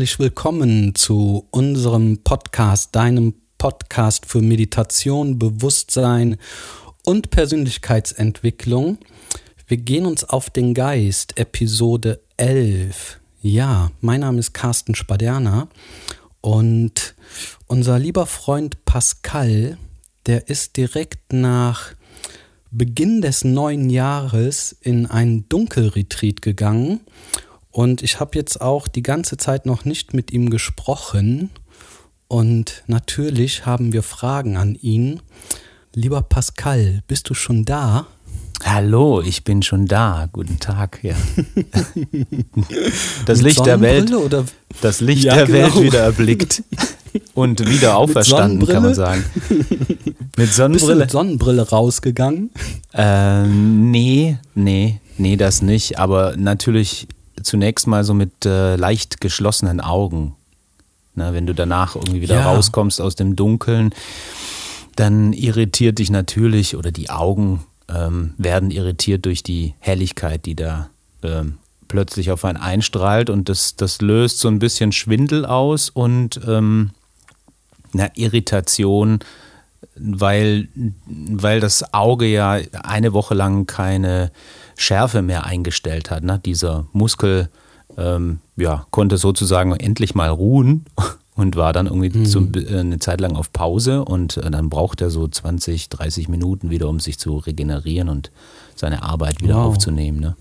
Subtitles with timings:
[0.00, 6.38] herzlich willkommen zu unserem Podcast, deinem Podcast für Meditation, Bewusstsein
[7.04, 8.96] und Persönlichkeitsentwicklung.
[9.66, 13.20] Wir gehen uns auf den Geist, Episode 11.
[13.42, 15.68] Ja, mein Name ist Carsten Spaderna
[16.40, 17.14] und
[17.66, 19.76] unser lieber Freund Pascal,
[20.24, 21.92] der ist direkt nach
[22.70, 27.00] Beginn des neuen Jahres in ein Dunkelretreat gegangen
[27.70, 31.50] und ich habe jetzt auch die ganze Zeit noch nicht mit ihm gesprochen.
[32.28, 35.20] Und natürlich haben wir Fragen an ihn.
[35.94, 38.06] Lieber Pascal, bist du schon da?
[38.64, 40.28] Hallo, ich bin schon da.
[40.32, 41.14] Guten Tag, ja.
[43.26, 44.44] Das Licht der Welt, oder?
[44.80, 45.58] das Licht ja, der genau.
[45.58, 46.62] Welt wieder erblickt
[47.34, 49.24] und wieder auferstanden, kann man sagen.
[50.36, 50.72] Mit Sonnenbrille.
[50.72, 52.50] Bist du mit Sonnenbrille rausgegangen?
[52.92, 55.98] Ähm, nee, nee, nee, das nicht.
[55.98, 57.08] Aber natürlich
[57.42, 60.36] zunächst mal so mit äh, leicht geschlossenen Augen.
[61.14, 62.52] Na, wenn du danach irgendwie wieder ja.
[62.52, 63.94] rauskommst aus dem Dunkeln,
[64.96, 70.90] dann irritiert dich natürlich oder die Augen ähm, werden irritiert durch die Helligkeit, die da
[71.22, 76.40] ähm, plötzlich auf einen einstrahlt und das, das löst so ein bisschen Schwindel aus und
[76.46, 76.90] ähm,
[77.92, 79.18] eine Irritation,
[79.96, 80.68] weil,
[81.06, 84.30] weil das Auge ja eine Woche lang keine
[84.80, 86.24] Schärfe mehr eingestellt hat.
[86.24, 86.40] Ne?
[86.44, 87.50] Dieser Muskel
[87.98, 90.84] ähm, ja, konnte sozusagen endlich mal ruhen
[91.34, 92.26] und war dann irgendwie mhm.
[92.26, 96.28] zum, äh, eine Zeit lang auf Pause und äh, dann braucht er so 20, 30
[96.28, 98.30] Minuten wieder, um sich zu regenerieren und
[98.74, 99.66] seine Arbeit wieder wow.
[99.66, 100.20] aufzunehmen.
[100.20, 100.36] Ne?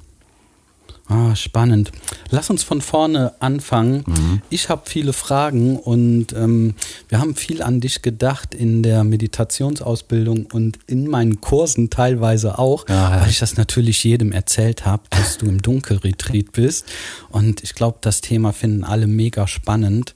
[1.10, 1.92] Ah, spannend.
[2.30, 4.04] Lass uns von vorne anfangen.
[4.06, 4.42] Mhm.
[4.52, 6.76] Ich habe viele Fragen und ähm,
[7.08, 12.88] wir haben viel an dich gedacht in der Meditationsausbildung und in meinen Kursen teilweise auch,
[12.88, 16.86] ja, weil ich das natürlich jedem erzählt habe, dass du im Dunkelretreat bist.
[17.30, 20.14] Und ich glaube, das Thema finden alle mega spannend.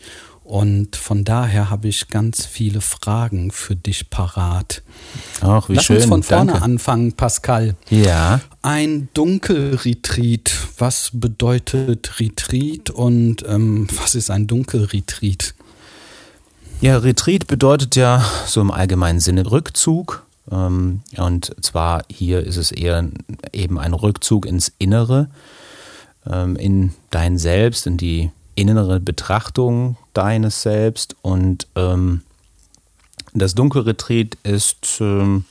[0.53, 4.83] Und von daher habe ich ganz viele Fragen für dich parat.
[5.41, 5.95] Ach, wie Lass schön.
[5.95, 6.63] uns von vorne Danke.
[6.63, 7.75] anfangen, Pascal.
[7.89, 8.39] Ja.
[8.61, 10.55] Ein Dunkelretreat.
[10.77, 15.55] Was bedeutet Retreat und ähm, was ist ein Dunkelretreat?
[16.81, 20.23] Ja, Retreat bedeutet ja so im allgemeinen Sinne Rückzug.
[20.51, 23.09] Ähm, und zwar hier ist es eher
[23.53, 25.31] eben ein Rückzug ins Innere,
[26.31, 32.21] ähm, in dein Selbst, in die innere Betrachtung deines Selbst und ähm,
[33.33, 35.45] das Dunkelretreat ist, ähm,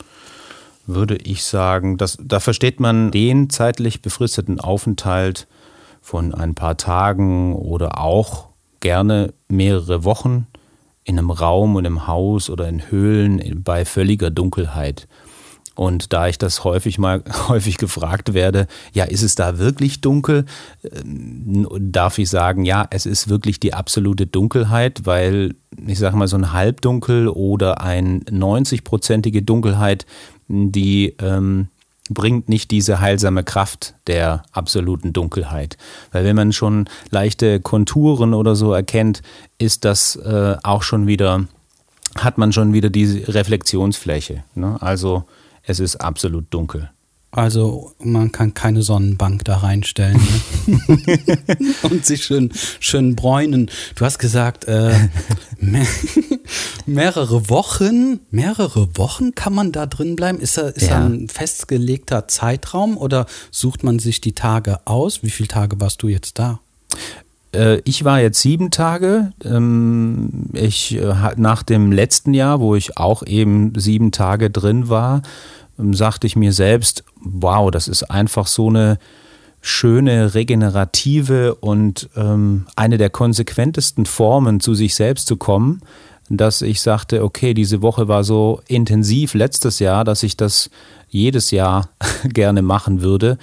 [0.87, 5.47] würde ich sagen, das, da versteht man den zeitlich befristeten Aufenthalt
[6.01, 8.49] von ein paar Tagen oder auch
[8.81, 10.47] gerne mehrere Wochen
[11.05, 15.09] in einem Raum und im Haus oder in Höhlen bei völliger Dunkelheit.
[15.75, 20.45] Und da ich das häufig mal häufig gefragt werde, ja, ist es da wirklich dunkel?
[20.83, 20.89] Äh,
[21.79, 25.55] darf ich sagen, ja, es ist wirklich die absolute Dunkelheit, weil
[25.87, 30.07] ich sage mal so ein Halbdunkel oder eine 90-prozentige Dunkelheit,
[30.49, 31.69] die ähm,
[32.11, 35.77] bringt nicht diese heilsame Kraft der absoluten Dunkelheit.
[36.11, 39.23] Weil wenn man schon leichte Konturen oder so erkennt,
[39.59, 41.47] ist das äh, auch schon wieder,
[42.17, 44.45] hat man schon wieder diese Reflexionsfläche.
[44.55, 44.77] Ne?
[44.81, 45.25] Also
[45.63, 46.91] es ist absolut dunkel.
[47.35, 50.21] Also man kann keine Sonnenbank da reinstellen
[50.67, 50.99] ne?
[51.83, 53.71] und sich schön, schön bräunen.
[53.95, 54.93] Du hast gesagt, äh,
[55.59, 55.87] mehr,
[56.85, 60.41] mehrere Wochen, mehrere Wochen kann man da drin bleiben?
[60.41, 60.99] Ist da, ist ja.
[61.01, 65.23] da ein festgelegter Zeitraum oder sucht man sich die Tage aus?
[65.23, 66.61] Wie viele Tage warst du jetzt da?
[67.55, 69.33] Äh, ich war jetzt sieben Tage.
[69.45, 75.23] Ähm, ich, äh, nach dem letzten Jahr, wo ich auch eben sieben Tage drin war,
[75.79, 78.99] ähm, sagte ich mir selbst, wow, das ist einfach so eine
[79.61, 85.81] schöne, regenerative und ähm, eine der konsequentesten Formen, zu sich selbst zu kommen,
[86.29, 90.69] dass ich sagte, okay, diese Woche war so intensiv letztes Jahr, dass ich das
[91.09, 91.89] jedes Jahr
[92.25, 93.39] gerne machen würde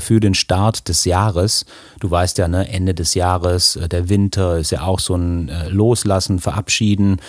[0.00, 1.66] für den Start des Jahres.
[2.00, 5.48] Du weißt ja, ne, Ende des Jahres, äh, der Winter ist ja auch so ein
[5.48, 7.20] äh, Loslassen, Verabschieden.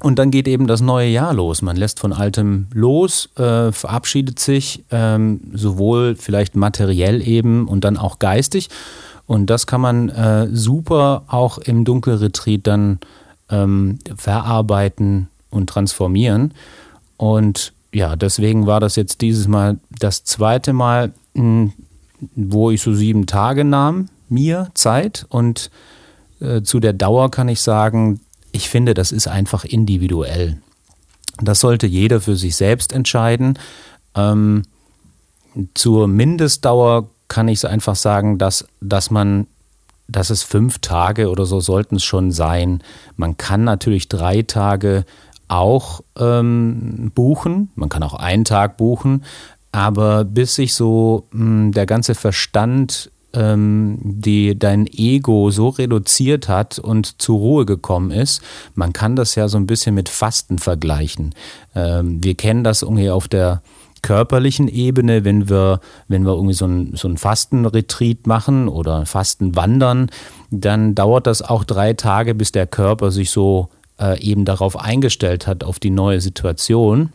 [0.00, 1.62] Und dann geht eben das neue Jahr los.
[1.62, 7.96] Man lässt von Altem los, äh, verabschiedet sich, ähm, sowohl vielleicht materiell eben und dann
[7.96, 8.68] auch geistig.
[9.26, 12.98] Und das kann man äh, super auch im Dunkelretreat dann
[13.48, 16.52] ähm, verarbeiten und transformieren.
[17.16, 23.26] Und ja, deswegen war das jetzt dieses Mal das zweite Mal, wo ich so sieben
[23.26, 25.26] Tage nahm, mir Zeit.
[25.28, 25.70] Und
[26.40, 28.20] äh, zu der Dauer kann ich sagen,
[28.52, 30.58] ich finde, das ist einfach individuell.
[31.42, 33.58] Das sollte jeder für sich selbst entscheiden.
[34.14, 34.62] Ähm,
[35.74, 39.46] zur Mindestdauer kann ich es einfach sagen, dass, dass man
[40.06, 42.82] dass es fünf Tage oder so sollten es schon sein.
[43.16, 45.04] Man kann natürlich drei Tage
[45.48, 49.24] auch ähm, buchen, man kann auch einen Tag buchen,
[49.74, 56.48] aber bis sich so mh, hm, der ganze Verstand ähm, die dein Ego so reduziert
[56.48, 58.40] hat und zur Ruhe gekommen ist.
[58.76, 61.34] Man kann das ja so ein bisschen mit Fasten vergleichen.
[61.74, 63.62] Ähm, wir kennen das irgendwie auf der
[64.02, 70.10] körperlichen Ebene, wenn wir, wenn wir irgendwie so ein, so ein Fastenretreat machen oder Fastenwandern,
[70.52, 75.48] dann dauert das auch drei Tage, bis der Körper sich so äh, eben darauf eingestellt
[75.48, 77.10] hat, auf die neue Situation.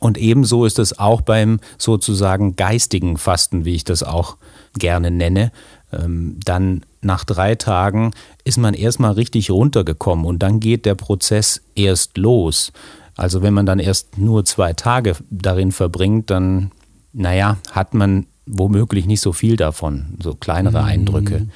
[0.00, 4.36] Und ebenso ist es auch beim sozusagen geistigen Fasten, wie ich das auch
[4.78, 5.52] gerne nenne.
[5.92, 8.12] Ähm, dann nach drei Tagen
[8.44, 12.72] ist man erstmal richtig runtergekommen und dann geht der Prozess erst los.
[13.16, 16.70] Also wenn man dann erst nur zwei Tage darin verbringt, dann,
[17.12, 20.88] naja, hat man womöglich nicht so viel davon, so kleinere mhm.
[20.88, 21.46] Eindrücke.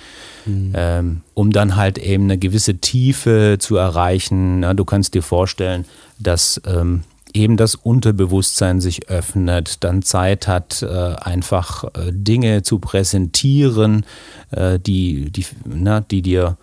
[0.45, 0.73] Mhm.
[0.75, 4.61] Ähm, um dann halt eben eine gewisse Tiefe zu erreichen.
[4.61, 5.85] Na, du kannst dir vorstellen,
[6.19, 7.03] dass ähm,
[7.37, 14.05] eben das Unterbewusstsein sich öffnet, dann Zeit hat, äh, einfach äh, Dinge zu präsentieren,
[14.51, 16.57] äh, die, die, na, die dir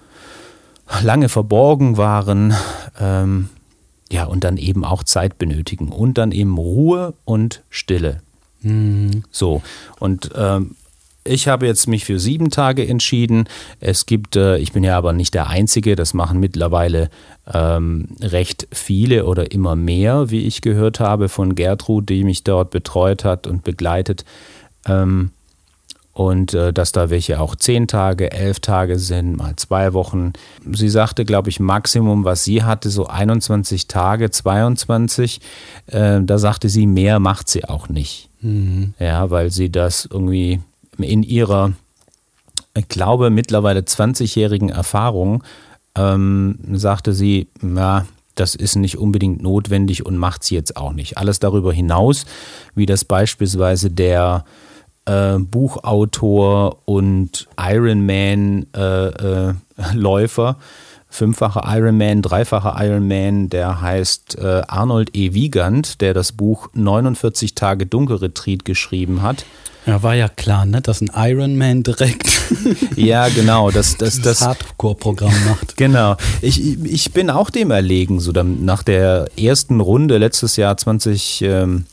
[1.02, 2.54] lange verborgen waren.
[3.00, 3.50] Ähm,
[4.12, 8.22] ja, und dann eben auch Zeit benötigen und dann eben Ruhe und Stille.
[8.62, 9.24] Mhm.
[9.31, 9.62] So,
[10.00, 10.76] und ähm,
[11.24, 13.46] ich habe jetzt mich für sieben Tage entschieden.
[13.80, 17.10] Es gibt, äh, ich bin ja aber nicht der Einzige, das machen mittlerweile
[17.52, 22.72] ähm, recht viele oder immer mehr, wie ich gehört habe von Gertrud, die mich dort
[22.72, 24.25] betreut hat und begleitet.
[24.86, 25.31] Ähm,
[26.14, 30.34] und äh, dass da welche auch zehn Tage, elf Tage sind, mal zwei Wochen.
[30.72, 35.42] Sie sagte, glaube ich, Maximum, was sie hatte, so 21 Tage, 22.
[35.88, 38.30] Äh, da sagte sie, mehr macht sie auch nicht.
[38.42, 38.94] Mhm.
[39.00, 40.60] Ja, weil sie das irgendwie
[40.98, 41.74] in ihrer,
[42.75, 45.44] ich glaube, mittlerweile 20-jährigen Erfahrung
[45.95, 48.06] ähm, sagte sie, na,
[48.36, 51.18] das ist nicht unbedingt notwendig und macht sie jetzt auch nicht.
[51.18, 52.25] Alles darüber hinaus,
[52.74, 54.44] wie das beispielsweise der
[55.06, 60.56] äh, Buchautor und Ironman-Läufer, äh, äh,
[61.13, 65.33] fünffacher Ironman, dreifacher Ironman, der heißt äh, Arnold E.
[65.33, 69.45] Wiegand, der das Buch 49 Tage Dunkelretreat geschrieben hat.
[69.86, 72.30] Ja, war ja klar, ne, dass ein Ironman direkt
[72.95, 75.77] ja, genau, das, das, das Hardcore-Programm macht.
[75.83, 76.15] Genau.
[76.42, 81.42] Ich, ich bin auch dem erlegen, so dann nach der ersten Runde letztes Jahr 20.
[81.42, 81.86] Ähm,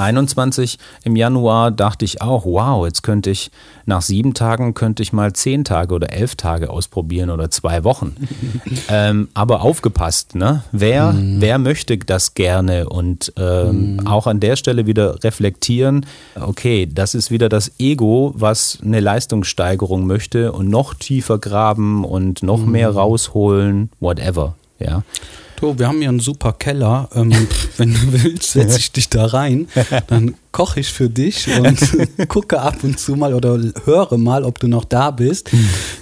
[0.00, 3.50] 21 im Januar dachte ich auch, wow, jetzt könnte ich
[3.86, 8.16] nach sieben Tagen könnte ich mal zehn Tage oder elf Tage ausprobieren oder zwei Wochen.
[8.88, 10.62] ähm, aber aufgepasst, ne?
[10.72, 11.40] Wer, mm.
[11.40, 14.06] wer möchte das gerne und ähm, mm.
[14.06, 16.06] auch an der Stelle wieder reflektieren,
[16.40, 22.42] okay, das ist wieder das Ego, was eine Leistungssteigerung möchte und noch tiefer graben und
[22.42, 22.70] noch mm.
[22.70, 24.54] mehr rausholen, whatever.
[24.78, 25.02] Ja.
[25.60, 27.10] Du, wir haben hier einen super Keller.
[27.14, 27.32] Ähm,
[27.76, 29.68] wenn du willst, setze ich dich da rein.
[30.06, 31.78] Dann koche ich für dich und
[32.28, 35.50] gucke ab und zu mal oder höre mal, ob du noch da bist.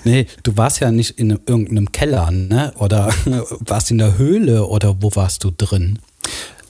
[0.04, 2.72] Nee, du warst ja nicht in irgendeinem Keller, ne?
[2.78, 3.12] Oder
[3.60, 5.98] warst in der Höhle oder wo warst du drin?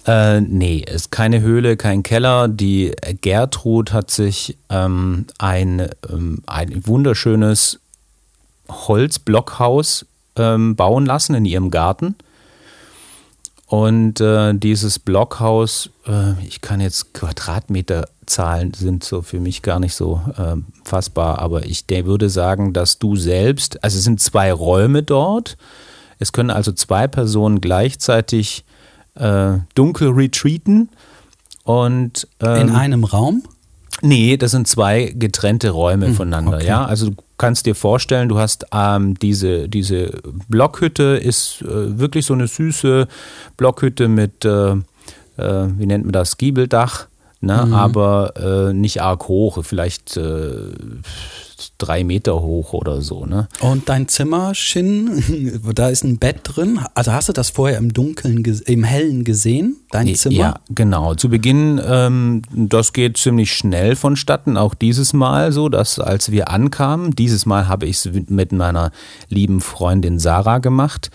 [0.06, 2.48] Äh, nee, ist keine Höhle, kein Keller.
[2.48, 7.80] Die Gertrud hat sich ähm, ein, ähm, ein wunderschönes
[8.70, 12.14] Holzblockhaus ähm, bauen lassen in ihrem Garten.
[13.68, 19.94] Und äh, dieses Blockhaus, äh, ich kann jetzt Quadratmeterzahlen sind so für mich gar nicht
[19.94, 24.50] so äh, fassbar, aber ich der würde sagen, dass du selbst, also es sind zwei
[24.54, 25.58] Räume dort,
[26.18, 28.64] es können also zwei Personen gleichzeitig
[29.16, 30.88] äh, dunkel retreaten
[31.62, 33.42] und ähm, in einem Raum?
[34.00, 36.66] Nee, das sind zwei getrennte Räume hm, voneinander, okay.
[36.68, 36.86] ja.
[36.86, 42.34] Also du kannst dir vorstellen, du hast ähm, diese, diese Blockhütte, ist äh, wirklich so
[42.34, 43.06] eine süße
[43.56, 44.76] Blockhütte mit, äh, äh,
[45.36, 47.08] wie nennt man das, Giebeldach,
[47.40, 47.64] ne?
[47.66, 47.74] Mhm.
[47.74, 50.72] aber äh, nicht arg hoch, vielleicht äh,
[51.76, 53.26] drei Meter hoch oder so.
[53.26, 53.48] Ne?
[53.60, 56.80] Und dein Zimmer, Shin, da ist ein Bett drin.
[56.94, 60.36] Also hast du das vorher im Dunkeln, im Hellen gesehen, dein Zimmer?
[60.36, 61.14] Ja, genau.
[61.14, 66.50] Zu Beginn, ähm, das geht ziemlich schnell vonstatten, auch dieses Mal so, dass als wir
[66.50, 68.90] ankamen, dieses Mal habe ich es mit meiner
[69.28, 71.10] lieben Freundin Sarah gemacht.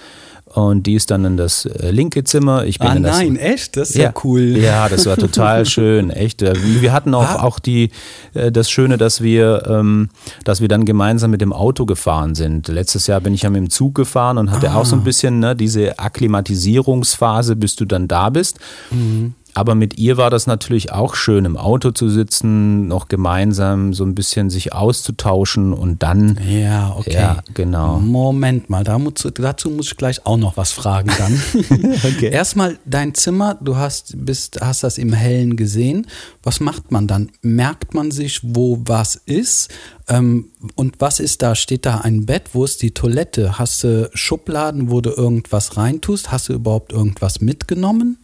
[0.54, 2.66] Und die ist dann in das äh, linke Zimmer.
[2.66, 3.76] Ich bin ah in das, nein, echt?
[3.76, 4.58] Das ist ja, ja, cool.
[4.58, 6.44] Ja, das war total schön, echt.
[6.44, 7.44] Äh, wir hatten auch, ah.
[7.44, 7.90] auch die,
[8.36, 10.10] äh, das Schöne, dass wir, ähm,
[10.44, 12.68] dass wir dann gemeinsam mit dem Auto gefahren sind.
[12.68, 14.76] Letztes Jahr bin ich ja mit dem Zug gefahren und hatte ah.
[14.76, 18.60] auch so ein bisschen ne, diese Akklimatisierungsphase, bis du dann da bist.
[18.92, 19.34] Mhm.
[19.56, 24.04] Aber mit ihr war das natürlich auch schön, im Auto zu sitzen, noch gemeinsam so
[24.04, 26.40] ein bisschen sich auszutauschen und dann.
[26.48, 27.14] Ja, okay.
[27.14, 28.00] Ja, genau.
[28.00, 31.42] Moment mal, dazu muss ich gleich auch noch was fragen dann.
[32.04, 32.30] okay.
[32.30, 36.08] Erstmal dein Zimmer, du hast, bist, hast das im Hellen gesehen.
[36.42, 37.30] Was macht man dann?
[37.42, 39.70] Merkt man sich, wo was ist?
[40.08, 41.56] Ähm, und was ist da?
[41.56, 42.50] Steht da ein Bett?
[42.54, 43.60] Wo ist die Toilette?
[43.60, 46.32] Hast du Schubladen, wo du irgendwas reintust?
[46.32, 48.18] Hast du überhaupt irgendwas mitgenommen?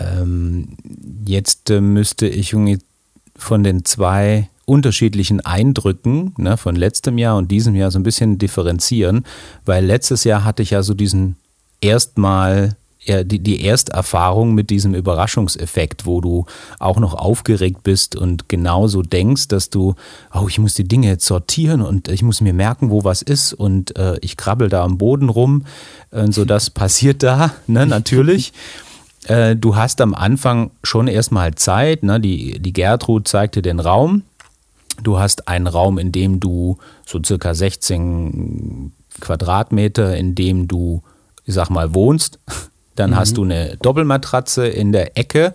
[0.00, 0.76] Ähm,
[1.26, 2.56] jetzt äh, müsste ich
[3.36, 8.38] von den zwei unterschiedlichen Eindrücken ne, von letztem Jahr und diesem Jahr so ein bisschen
[8.38, 9.24] differenzieren,
[9.64, 11.36] weil letztes Jahr hatte ich ja so diesen
[11.80, 12.76] erstmal
[13.06, 16.44] die, die Ersterfahrung mit diesem Überraschungseffekt, wo du
[16.78, 19.94] auch noch aufgeregt bist und genauso denkst, dass du,
[20.34, 23.54] oh, ich muss die Dinge jetzt sortieren und ich muss mir merken, wo was ist
[23.54, 25.64] und äh, ich krabbel da am Boden rum.
[26.10, 28.52] Äh, so das passiert da, ne, natürlich.
[29.26, 32.02] Äh, du hast am Anfang schon erstmal Zeit.
[32.02, 32.20] Ne?
[32.20, 34.22] Die, die Gertrud zeigte den Raum.
[35.02, 41.02] Du hast einen Raum, in dem du so circa 16 Quadratmeter, in dem du,
[41.44, 42.38] ich sag mal, wohnst.
[42.96, 43.16] Dann mhm.
[43.16, 45.54] hast du eine Doppelmatratze in der Ecke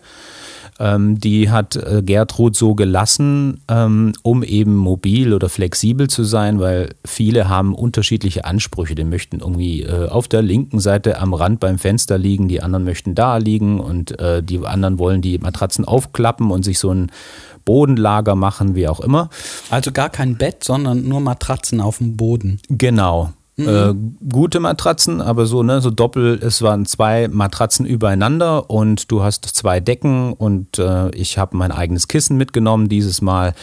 [0.80, 6.60] ähm, die hat äh, Gertrud so gelassen, ähm, um eben mobil oder flexibel zu sein,
[6.60, 8.96] weil viele haben unterschiedliche Ansprüche.
[8.96, 12.84] Die möchten irgendwie äh, auf der linken Seite am Rand beim Fenster liegen, die anderen
[12.84, 17.12] möchten da liegen und äh, die anderen wollen die Matratzen aufklappen und sich so ein
[17.64, 19.30] Bodenlager machen, wie auch immer.
[19.70, 22.60] Also gar kein Bett, sondern nur Matratzen auf dem Boden.
[22.70, 23.34] Genau.
[23.58, 23.68] Mhm.
[23.68, 23.94] Äh,
[24.30, 29.46] gute Matratzen, aber so, ne, so doppel, es waren zwei Matratzen übereinander und du hast
[29.46, 33.54] zwei Decken und äh, ich habe mein eigenes Kissen mitgenommen dieses Mal.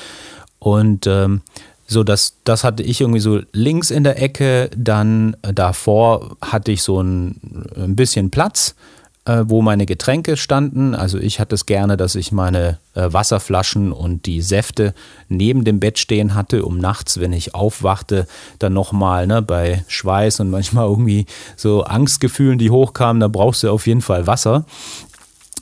[0.58, 1.42] Und ähm,
[1.86, 6.72] so, das, das hatte ich irgendwie so links in der Ecke, dann äh, davor hatte
[6.72, 7.36] ich so ein,
[7.76, 8.74] ein bisschen Platz
[9.24, 10.94] äh, wo meine Getränke standen.
[10.94, 14.94] Also ich hatte es gerne, dass ich meine äh, Wasserflaschen und die Säfte
[15.28, 18.26] neben dem Bett stehen hatte, um nachts, wenn ich aufwachte,
[18.58, 21.26] dann nochmal ne, bei Schweiß und manchmal irgendwie
[21.56, 24.64] so Angstgefühlen, die hochkamen, da brauchst du auf jeden Fall Wasser,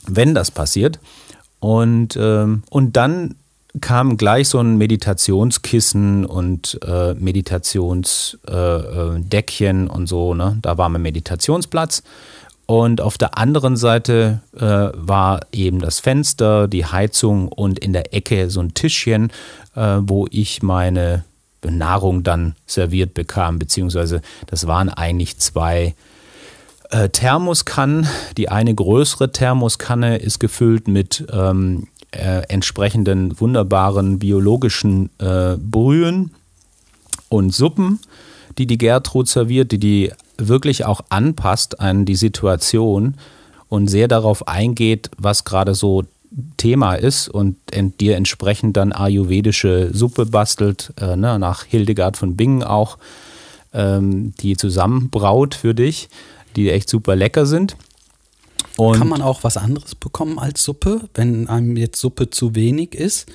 [0.07, 0.99] wenn das passiert.
[1.59, 3.35] Und, ähm, und dann
[3.81, 10.35] kam gleich so ein Meditationskissen und äh, Meditationsdeckchen äh, äh und so.
[10.35, 10.59] Ne?
[10.63, 12.03] Da war mein Meditationsplatz.
[12.71, 18.15] Und auf der anderen Seite äh, war eben das Fenster, die Heizung und in der
[18.15, 19.33] Ecke so ein Tischchen,
[19.75, 21.25] äh, wo ich meine
[21.65, 25.97] Nahrung dann serviert bekam, beziehungsweise das waren eigentlich zwei
[26.91, 28.07] äh, Thermoskannen.
[28.37, 36.31] Die eine größere Thermoskanne ist gefüllt mit ähm, äh, entsprechenden wunderbaren biologischen äh, Brühen
[37.31, 37.99] und Suppen,
[38.59, 40.13] die die Gertrud serviert, die die
[40.49, 43.15] wirklich auch anpasst an die Situation
[43.69, 46.05] und sehr darauf eingeht, was gerade so
[46.57, 47.57] Thema ist und
[48.01, 52.99] dir entsprechend dann ayurvedische Suppe bastelt, äh, ne, nach Hildegard von Bingen auch,
[53.73, 56.09] ähm, die zusammenbraut für dich,
[56.57, 57.77] die echt super lecker sind.
[58.77, 62.95] Und Kann man auch was anderes bekommen als Suppe, wenn einem jetzt Suppe zu wenig
[62.95, 63.27] ist?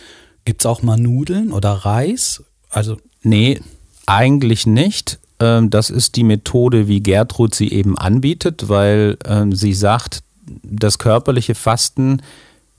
[0.46, 2.44] Gibt es auch mal Nudeln oder Reis?
[2.70, 3.60] Also nee,
[4.06, 5.20] eigentlich nicht.
[5.40, 10.24] Ähm, das ist die Methode, wie Gertrud sie eben anbietet, weil ähm, sie sagt,
[10.64, 12.22] das körperliche Fasten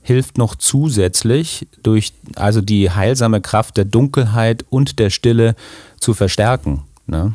[0.01, 5.55] hilft noch zusätzlich durch also die heilsame Kraft der Dunkelheit und der Stille
[5.99, 6.83] zu verstärken.
[7.07, 7.33] Ne?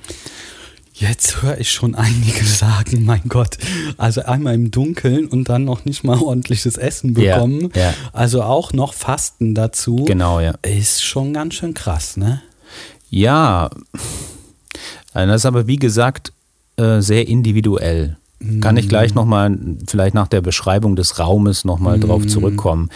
[0.94, 3.58] Jetzt höre ich schon einige sagen, mein Gott,
[3.98, 7.70] also einmal im Dunkeln und dann noch nicht mal ordentliches Essen bekommen.
[7.74, 7.94] Ja, ja.
[8.12, 10.04] Also auch noch Fasten dazu.
[10.06, 10.54] Genau, ja.
[10.62, 12.42] Ist schon ganz schön krass, ne?
[13.10, 13.68] Ja,
[15.14, 16.32] äh, das ist aber wie gesagt
[16.76, 18.16] äh, sehr individuell.
[18.60, 22.00] Kann ich gleich nochmal, vielleicht nach der Beschreibung des Raumes nochmal mm.
[22.00, 22.90] drauf zurückkommen.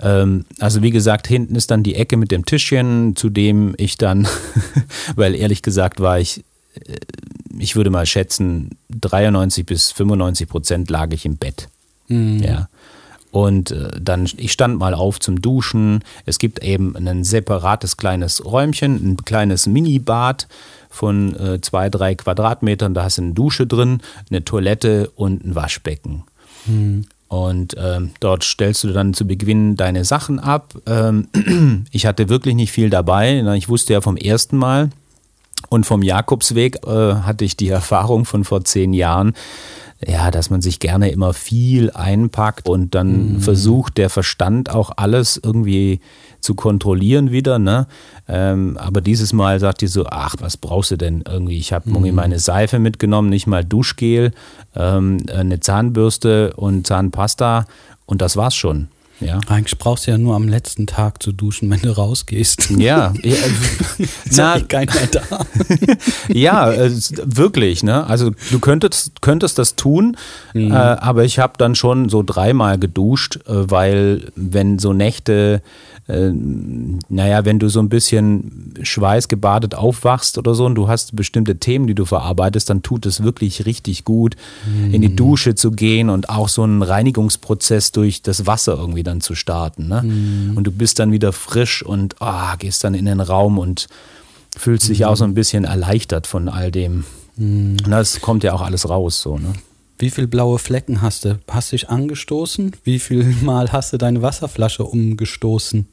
[0.00, 3.98] Ähm, also wie gesagt, hinten ist dann die Ecke mit dem Tischchen, zu dem ich
[3.98, 4.26] dann,
[5.14, 6.96] weil ehrlich gesagt war ich, äh,
[7.58, 11.68] ich würde mal schätzen, 93 bis 95 Prozent lag ich im Bett.
[12.08, 12.38] Mm.
[12.42, 12.68] Ja.
[13.30, 16.02] Und dann, ich stand mal auf zum Duschen.
[16.26, 20.48] Es gibt eben ein separates kleines Räumchen, ein kleines Minibad
[20.90, 22.92] von äh, zwei, drei Quadratmetern.
[22.92, 26.24] Da hast du eine Dusche drin, eine Toilette und ein Waschbecken.
[26.66, 27.06] Mhm.
[27.28, 30.74] Und ähm, dort stellst du dann zu Beginn deine Sachen ab.
[30.86, 31.28] Ähm,
[31.92, 33.40] ich hatte wirklich nicht viel dabei.
[33.56, 34.90] Ich wusste ja vom ersten Mal
[35.68, 39.34] und vom Jakobsweg äh, hatte ich die Erfahrung von vor zehn Jahren,
[40.04, 43.40] ja, dass man sich gerne immer viel einpackt und dann mhm.
[43.40, 46.00] versucht der Verstand auch alles irgendwie
[46.40, 47.58] zu kontrollieren wieder.
[47.58, 47.86] Ne?
[48.28, 51.58] Ähm, aber dieses Mal sagt die so, ach, was brauchst du denn irgendwie?
[51.58, 52.14] Ich habe mhm.
[52.14, 54.32] meine Seife mitgenommen, nicht mal Duschgel,
[54.74, 57.66] ähm, eine Zahnbürste und Zahnpasta
[58.06, 58.88] und das war's schon.
[59.20, 59.38] Ja.
[59.48, 62.70] Eigentlich brauchst du ja nur am letzten Tag zu duschen, wenn du rausgehst.
[62.70, 63.36] Ja, ja
[64.30, 65.46] na, keiner da.
[66.28, 66.90] ja, äh,
[67.24, 67.82] wirklich.
[67.82, 68.06] Ne?
[68.06, 70.16] Also du könntest, könntest das tun,
[70.54, 70.72] mhm.
[70.72, 75.62] äh, aber ich habe dann schon so dreimal geduscht, äh, weil wenn so Nächte
[76.10, 76.32] äh,
[77.08, 81.86] naja, wenn du so ein bisschen schweißgebadet aufwachst oder so und du hast bestimmte Themen,
[81.86, 84.36] die du verarbeitest, dann tut es wirklich richtig gut,
[84.66, 84.94] mhm.
[84.94, 89.20] in die Dusche zu gehen und auch so einen Reinigungsprozess durch das Wasser irgendwie dann
[89.20, 89.88] zu starten.
[89.88, 90.02] Ne?
[90.02, 90.56] Mhm.
[90.56, 93.88] Und du bist dann wieder frisch und oh, gehst dann in den Raum und
[94.56, 95.06] fühlst dich mhm.
[95.06, 97.04] auch so ein bisschen erleichtert von all dem.
[97.36, 97.76] Mhm.
[97.84, 99.52] Und das kommt ja auch alles raus, so, ne?
[100.00, 101.38] Wie viele blaue Flecken hast du?
[101.46, 102.72] Hast du dich angestoßen?
[102.84, 105.88] Wie viel Mal hast du deine Wasserflasche umgestoßen?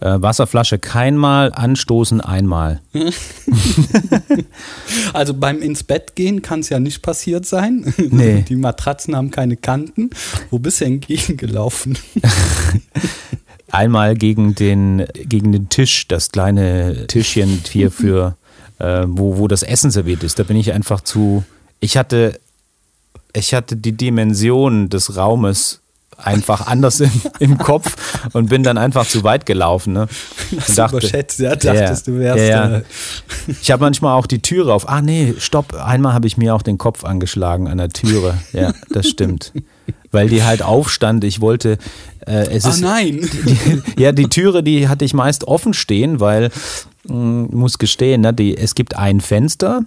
[0.00, 2.80] Äh, Wasserflasche keinmal, anstoßen einmal.
[5.12, 7.94] also beim ins Bett gehen kann es ja nicht passiert sein.
[8.10, 8.44] Nee.
[8.48, 10.10] Die Matratzen haben keine Kanten.
[10.50, 11.96] Wo bist du entgegengelaufen?
[13.70, 18.36] Einmal gegen den, gegen den Tisch, das kleine Tischchen hier für,
[18.78, 20.38] äh, wo, wo das Essen serviert ist.
[20.38, 21.44] Da bin ich einfach zu.
[21.80, 22.38] Ich hatte
[23.32, 25.81] ich hatte die Dimension des Raumes
[26.24, 27.96] einfach anders im, im Kopf
[28.32, 29.92] und bin dann einfach zu weit gelaufen.
[29.92, 30.08] Ne?
[30.52, 32.38] Das dachte, überschätzt, ja, dachtest ja, du wärst.
[32.38, 32.82] Ja, ja.
[33.60, 34.88] Ich habe manchmal auch die Türe auf.
[34.88, 35.74] Ah, nee, stopp.
[35.74, 38.38] Einmal habe ich mir auch den Kopf angeschlagen an der Türe.
[38.52, 39.52] Ja, das stimmt.
[40.10, 41.24] Weil die halt aufstand.
[41.24, 41.78] Ich wollte.
[42.26, 43.28] Äh, es ah, ist, nein.
[43.96, 46.50] Die, ja, die Türe, die hatte ich meist offen stehen, weil,
[47.04, 49.84] mh, hm, muss gestehen, ne, die, es gibt ein Fenster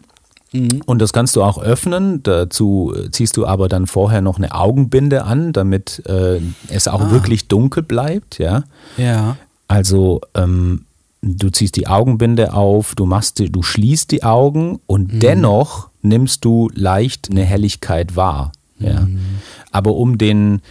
[0.55, 0.81] Mhm.
[0.85, 2.23] Und das kannst du auch öffnen.
[2.23, 7.11] Dazu ziehst du aber dann vorher noch eine Augenbinde an, damit äh, es auch ah.
[7.11, 8.39] wirklich dunkel bleibt.
[8.39, 8.63] Ja.
[8.97, 9.37] Ja.
[9.67, 10.85] Also ähm,
[11.21, 15.19] du ziehst die Augenbinde auf, du machst, die, du schließt die Augen und mhm.
[15.19, 18.51] dennoch nimmst du leicht eine Helligkeit wahr.
[18.79, 19.01] Ja.
[19.01, 19.19] Mhm.
[19.71, 20.61] Aber um den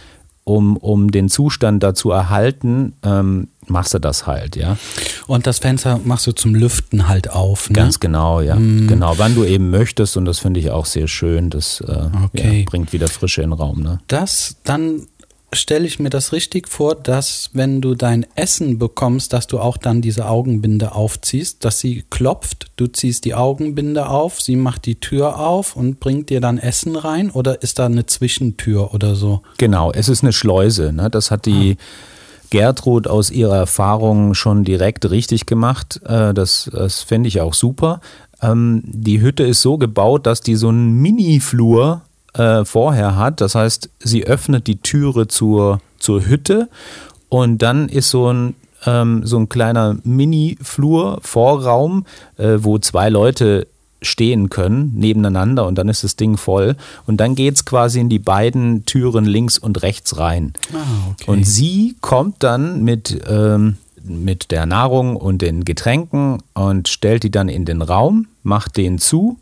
[0.45, 4.77] um, um den Zustand da zu erhalten, ähm, machst du das halt, ja.
[5.27, 7.75] Und das Fenster machst du zum Lüften halt auf, ne?
[7.75, 8.55] Ganz genau, ja.
[8.55, 8.87] Mm.
[8.87, 11.49] Genau, wann du eben möchtest und das finde ich auch sehr schön.
[11.49, 12.59] Das äh, okay.
[12.59, 13.99] ja, bringt wieder Frische in den Raum, ne?
[14.07, 15.07] Das dann
[15.55, 19.77] stelle ich mir das richtig vor, dass wenn du dein Essen bekommst, dass du auch
[19.77, 24.99] dann diese Augenbinde aufziehst, dass sie klopft, du ziehst die Augenbinde auf, sie macht die
[24.99, 29.41] Tür auf und bringt dir dann Essen rein oder ist da eine Zwischentür oder so?
[29.57, 31.09] Genau, es ist eine Schleuse, ne?
[31.09, 31.83] Das hat die ah.
[32.55, 35.99] Gertrud aus ihrer Erfahrung schon direkt richtig gemacht.
[36.05, 37.99] Äh, das, das fände ich auch super.
[38.41, 43.41] Ähm, die Hütte ist so gebaut, dass die so einen Mini-Flur äh, vorher hat.
[43.41, 46.69] Das heißt, sie öffnet die Türe zur, zur Hütte
[47.27, 52.05] und dann ist so ein, ähm, so ein kleiner Mini-Flur, Vorraum,
[52.37, 53.67] äh, wo zwei Leute
[54.05, 58.09] stehen können nebeneinander und dann ist das Ding voll und dann geht es quasi in
[58.09, 60.53] die beiden Türen links und rechts rein.
[60.73, 61.31] Ah, okay.
[61.31, 67.31] Und sie kommt dann mit, ähm, mit der Nahrung und den Getränken und stellt die
[67.31, 69.39] dann in den Raum, macht den zu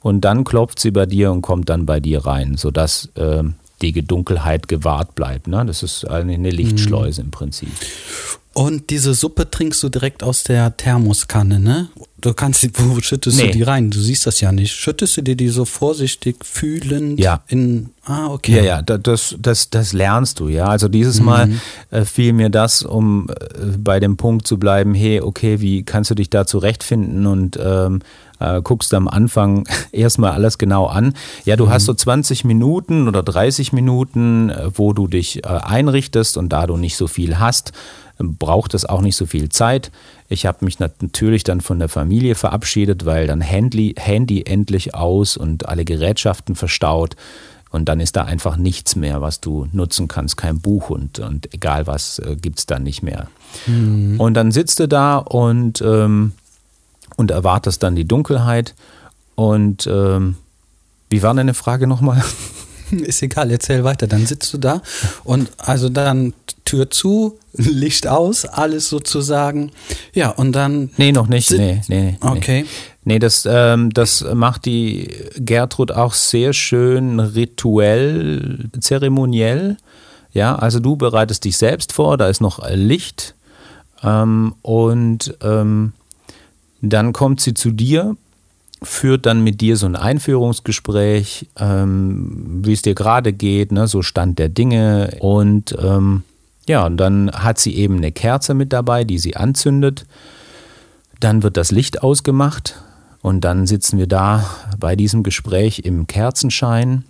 [0.00, 3.44] und dann klopft sie bei dir und kommt dann bei dir rein, sodass äh,
[3.82, 5.46] die Dunkelheit gewahrt bleibt.
[5.46, 5.64] Ne?
[5.66, 7.26] Das ist eine Lichtschleuse mhm.
[7.26, 7.70] im Prinzip.
[8.52, 11.88] Und diese Suppe trinkst du direkt aus der Thermoskanne, ne?
[12.20, 13.46] Du kannst wo schüttest nee.
[13.46, 13.90] du die rein?
[13.90, 14.72] Du siehst das ja nicht.
[14.72, 17.42] Schüttest du dir die so vorsichtig fühlend ja.
[17.46, 17.90] in.
[18.04, 18.56] Ah, okay.
[18.56, 20.66] Ja, ja, das, das, das lernst du, ja.
[20.66, 21.26] Also dieses mhm.
[21.26, 21.50] Mal
[21.90, 26.10] äh, fiel mir das, um äh, bei dem Punkt zu bleiben, hey, okay, wie kannst
[26.10, 28.00] du dich da zurechtfinden und ähm,
[28.40, 31.14] äh, guckst am Anfang erstmal alles genau an.
[31.44, 31.70] Ja, du mhm.
[31.70, 36.66] hast so 20 Minuten oder 30 Minuten, äh, wo du dich äh, einrichtest und da
[36.66, 37.72] du nicht so viel hast,
[38.20, 39.90] braucht es auch nicht so viel Zeit.
[40.28, 45.36] Ich habe mich natürlich dann von der Familie verabschiedet, weil dann Handy, Handy endlich aus
[45.36, 47.16] und alle Gerätschaften verstaut.
[47.70, 51.54] Und dann ist da einfach nichts mehr, was du nutzen kannst, kein Buch und, und
[51.54, 53.28] egal was äh, gibt es dann nicht mehr.
[53.66, 54.18] Mhm.
[54.18, 56.32] Und dann sitzt du da und, ähm,
[57.16, 58.74] und erwartest dann die Dunkelheit.
[59.36, 60.36] Und ähm,
[61.08, 62.22] wie war deine Frage nochmal?
[63.04, 64.06] Ist egal, erzähl weiter.
[64.06, 64.82] Dann sitzt du da
[65.24, 69.72] und also dann Tür zu, Licht aus, alles sozusagen.
[70.12, 70.90] Ja, und dann.
[70.96, 71.50] Nee, noch nicht.
[71.50, 72.16] Nee, nee, nee.
[72.20, 72.64] Okay.
[73.04, 79.78] Nee, das, ähm, das macht die Gertrud auch sehr schön rituell, zeremoniell.
[80.32, 83.34] Ja, also du bereitest dich selbst vor, da ist noch Licht.
[84.02, 85.92] Ähm, und ähm,
[86.82, 88.16] dann kommt sie zu dir
[88.82, 94.02] führt dann mit dir so ein Einführungsgespräch, ähm, wie es dir gerade geht, ne, so
[94.02, 95.16] Stand der Dinge.
[95.20, 96.22] Und ähm,
[96.66, 100.06] ja, und dann hat sie eben eine Kerze mit dabei, die sie anzündet.
[101.18, 102.80] Dann wird das Licht ausgemacht
[103.20, 104.44] und dann sitzen wir da
[104.78, 107.04] bei diesem Gespräch im Kerzenschein.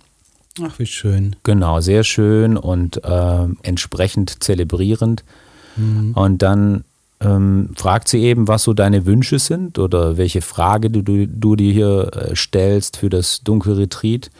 [0.61, 1.37] Ach, wie schön.
[1.43, 5.23] Genau, sehr schön und äh, entsprechend zelebrierend.
[5.77, 6.11] Mhm.
[6.13, 6.83] Und dann
[7.21, 11.55] ähm, fragt sie eben, was so deine Wünsche sind oder welche Frage du, du, du
[11.55, 14.31] dir hier äh, stellst für das Dunkelretreat.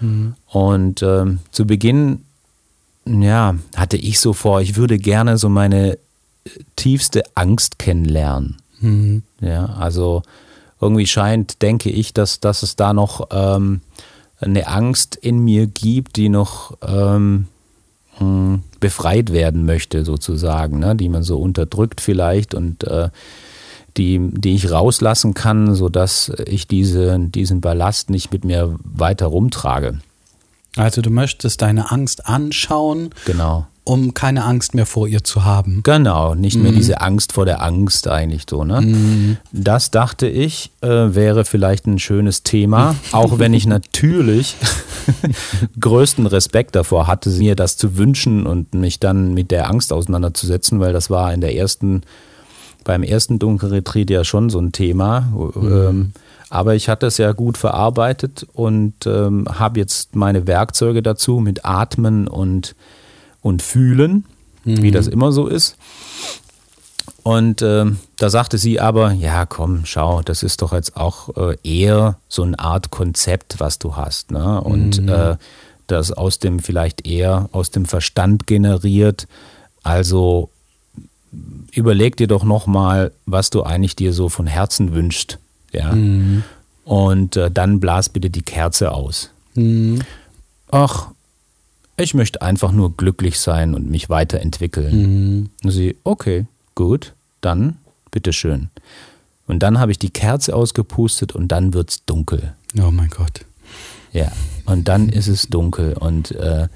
[0.00, 0.34] Mhm.
[0.46, 2.24] Und ähm, zu Beginn,
[3.06, 5.98] ja, hatte ich so vor, ich würde gerne so meine äh,
[6.74, 8.56] tiefste Angst kennenlernen.
[8.80, 9.22] Mhm.
[9.40, 10.22] Ja, also
[10.80, 13.80] irgendwie scheint, denke ich, dass, dass es da noch ähm,
[14.40, 17.46] eine Angst in mir gibt, die noch ähm,
[18.18, 20.94] hm, befreit werden möchte, sozusagen, ne?
[20.94, 23.10] die man so unterdrückt vielleicht und äh,
[23.96, 30.00] die, die ich rauslassen kann, sodass ich diese, diesen Ballast nicht mit mir weiter rumtrage.
[30.76, 33.10] Also du möchtest deine Angst anschauen.
[33.26, 35.82] Genau um keine Angst mehr vor ihr zu haben.
[35.82, 36.76] Genau, nicht mehr mhm.
[36.76, 38.64] diese Angst vor der Angst eigentlich so.
[38.64, 38.80] Ne?
[38.80, 39.36] Mhm.
[39.52, 44.56] Das dachte ich, äh, wäre vielleicht ein schönes Thema, auch wenn ich natürlich
[45.80, 50.80] größten Respekt davor hatte, mir das zu wünschen und mich dann mit der Angst auseinanderzusetzen,
[50.80, 52.02] weil das war in der ersten,
[52.84, 55.20] beim ersten Dunkelretreat ja schon so ein Thema.
[55.54, 55.72] Mhm.
[55.72, 56.12] Ähm,
[56.50, 61.64] aber ich hatte es ja gut verarbeitet und ähm, habe jetzt meine Werkzeuge dazu mit
[61.64, 62.76] Atmen und
[63.44, 64.24] und fühlen,
[64.64, 64.82] mhm.
[64.82, 65.76] wie das immer so ist.
[67.22, 67.86] Und äh,
[68.16, 72.42] da sagte sie aber, ja, komm, schau, das ist doch jetzt auch äh, eher so
[72.42, 74.30] eine Art Konzept, was du hast.
[74.30, 74.60] Ne?
[74.60, 75.08] Und mhm.
[75.08, 75.36] äh,
[75.86, 79.26] das aus dem vielleicht eher aus dem Verstand generiert.
[79.82, 80.50] Also
[81.72, 85.38] überleg dir doch nochmal, was du eigentlich dir so von Herzen wünschst.
[85.72, 85.92] Ja.
[85.92, 86.44] Mhm.
[86.84, 89.30] Und äh, dann blas bitte die Kerze aus.
[89.54, 90.02] Mhm.
[90.70, 91.08] Ach,
[91.96, 95.02] ich möchte einfach nur glücklich sein und mich weiterentwickeln.
[95.02, 95.50] Mhm.
[95.62, 97.78] Und sie, okay, gut, dann
[98.10, 98.70] bitteschön.
[99.46, 102.54] Und dann habe ich die Kerze ausgepustet und dann wird es dunkel.
[102.78, 103.44] Oh mein Gott.
[104.12, 104.30] Ja,
[104.64, 106.68] und dann ist es dunkel und äh,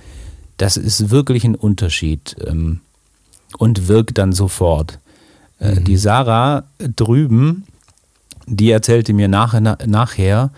[0.56, 2.80] das ist wirklich ein Unterschied ähm,
[3.56, 4.98] und wirkt dann sofort.
[5.60, 5.84] Äh, mhm.
[5.84, 7.64] Die Sarah drüben,
[8.46, 10.50] die erzählte mir nach, nachher,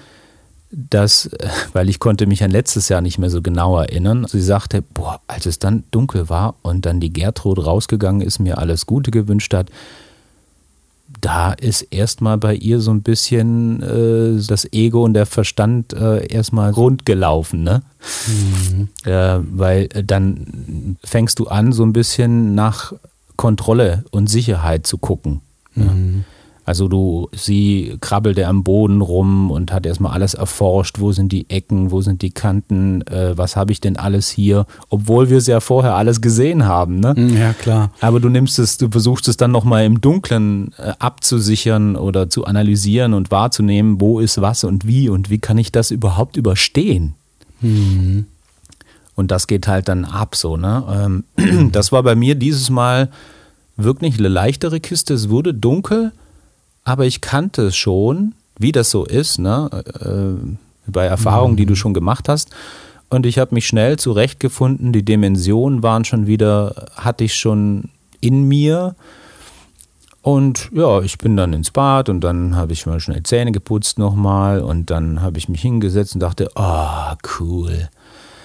[0.71, 4.41] dass, äh, weil ich konnte mich an letztes Jahr nicht mehr so genau erinnern, sie
[4.41, 8.87] sagte, boah, als es dann dunkel war und dann die Gertrud rausgegangen ist, mir alles
[8.87, 9.71] Gute gewünscht hat,
[11.21, 16.27] da ist erstmal bei ihr so ein bisschen äh, das Ego und der Verstand äh,
[16.27, 17.83] erstmal rundgelaufen, ne?
[18.27, 18.89] Mhm.
[19.05, 22.93] Äh, weil dann fängst du an, so ein bisschen nach
[23.37, 25.41] Kontrolle und Sicherheit zu gucken.
[25.75, 25.85] Mhm.
[25.85, 25.93] Ja?
[26.71, 31.51] Also du, sie krabbelte am Boden rum und hat erstmal alles erforscht, wo sind die
[31.51, 35.49] Ecken, wo sind die Kanten, äh, was habe ich denn alles hier, obwohl wir es
[35.49, 37.15] ja vorher alles gesehen haben, ne?
[37.17, 37.91] Mm, ja, klar.
[38.01, 42.45] Aber du nimmst es, du versuchst es dann nochmal im Dunkeln äh, abzusichern oder zu
[42.45, 47.15] analysieren und wahrzunehmen, wo ist was und wie und wie kann ich das überhaupt überstehen?
[47.63, 48.27] Mhm.
[49.17, 51.25] Und das geht halt dann ab so, ne?
[51.37, 53.09] Ähm, das war bei mir dieses Mal
[53.77, 55.15] wirklich eine leichtere Kiste.
[55.15, 56.13] Es wurde dunkel
[56.91, 59.71] aber ich kannte es schon, wie das so ist, ne?
[60.01, 61.57] Äh, bei Erfahrungen, mhm.
[61.57, 61.77] die du mhm.
[61.77, 62.51] schon gemacht hast.
[63.09, 64.93] Und ich habe mich schnell zurechtgefunden.
[64.93, 68.95] Die Dimensionen waren schon wieder, hatte ich schon in mir.
[70.23, 73.99] Und ja, ich bin dann ins Bad und dann habe ich mal schnell Zähne geputzt
[73.99, 77.89] nochmal und dann habe ich mich hingesetzt und dachte, oh, cool.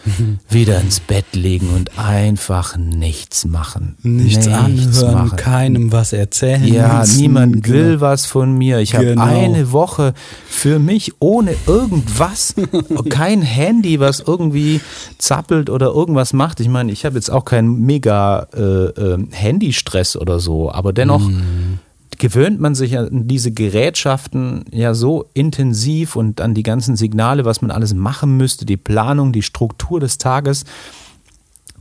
[0.49, 3.97] wieder ins Bett legen und einfach nichts machen.
[4.03, 5.35] Nichts, nichts anhören, machen.
[5.37, 6.65] keinem was erzählen.
[6.65, 7.19] Ja, müssen.
[7.19, 8.01] niemand will genau.
[8.01, 8.79] was von mir.
[8.79, 9.21] Ich genau.
[9.21, 10.13] habe eine Woche
[10.47, 12.55] für mich ohne irgendwas,
[13.09, 14.81] kein Handy, was irgendwie
[15.17, 16.59] zappelt oder irgendwas macht.
[16.59, 21.27] Ich meine, ich habe jetzt auch keinen mega äh, äh, Handystress oder so, aber dennoch.
[21.27, 21.79] Mm
[22.17, 27.61] gewöhnt man sich an diese Gerätschaften ja so intensiv und an die ganzen Signale, was
[27.61, 30.65] man alles machen müsste, die Planung, die Struktur des Tages.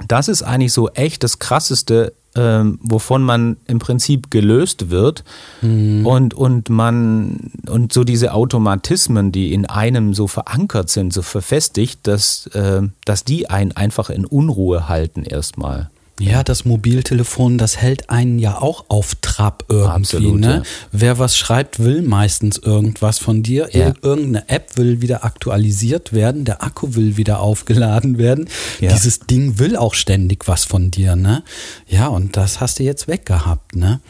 [0.09, 5.23] Das ist eigentlich so echt das Krasseste, ähm, wovon man im Prinzip gelöst wird
[5.63, 6.05] mhm.
[6.05, 12.01] und, und man und so diese Automatismen, die in einem so verankert sind, so verfestigt,
[12.09, 15.91] dass, äh, dass die einen einfach in Unruhe halten erstmal.
[16.21, 19.91] Ja, das Mobiltelefon, das hält einen ja auch auf Trab irgendwie.
[19.91, 20.55] Absolut, ne?
[20.55, 20.63] Ja.
[20.93, 23.69] Wer was schreibt, will meistens irgendwas von dir.
[23.73, 23.95] Ja.
[24.01, 28.49] Irgendeine App will wieder aktualisiert werden, der Akku will wieder aufgeladen werden.
[28.81, 28.93] Ja.
[28.93, 31.43] Dieses Ding will auch ständig was von dir, ne?
[31.89, 34.01] Ja, und das hast du jetzt weggehabt, ne?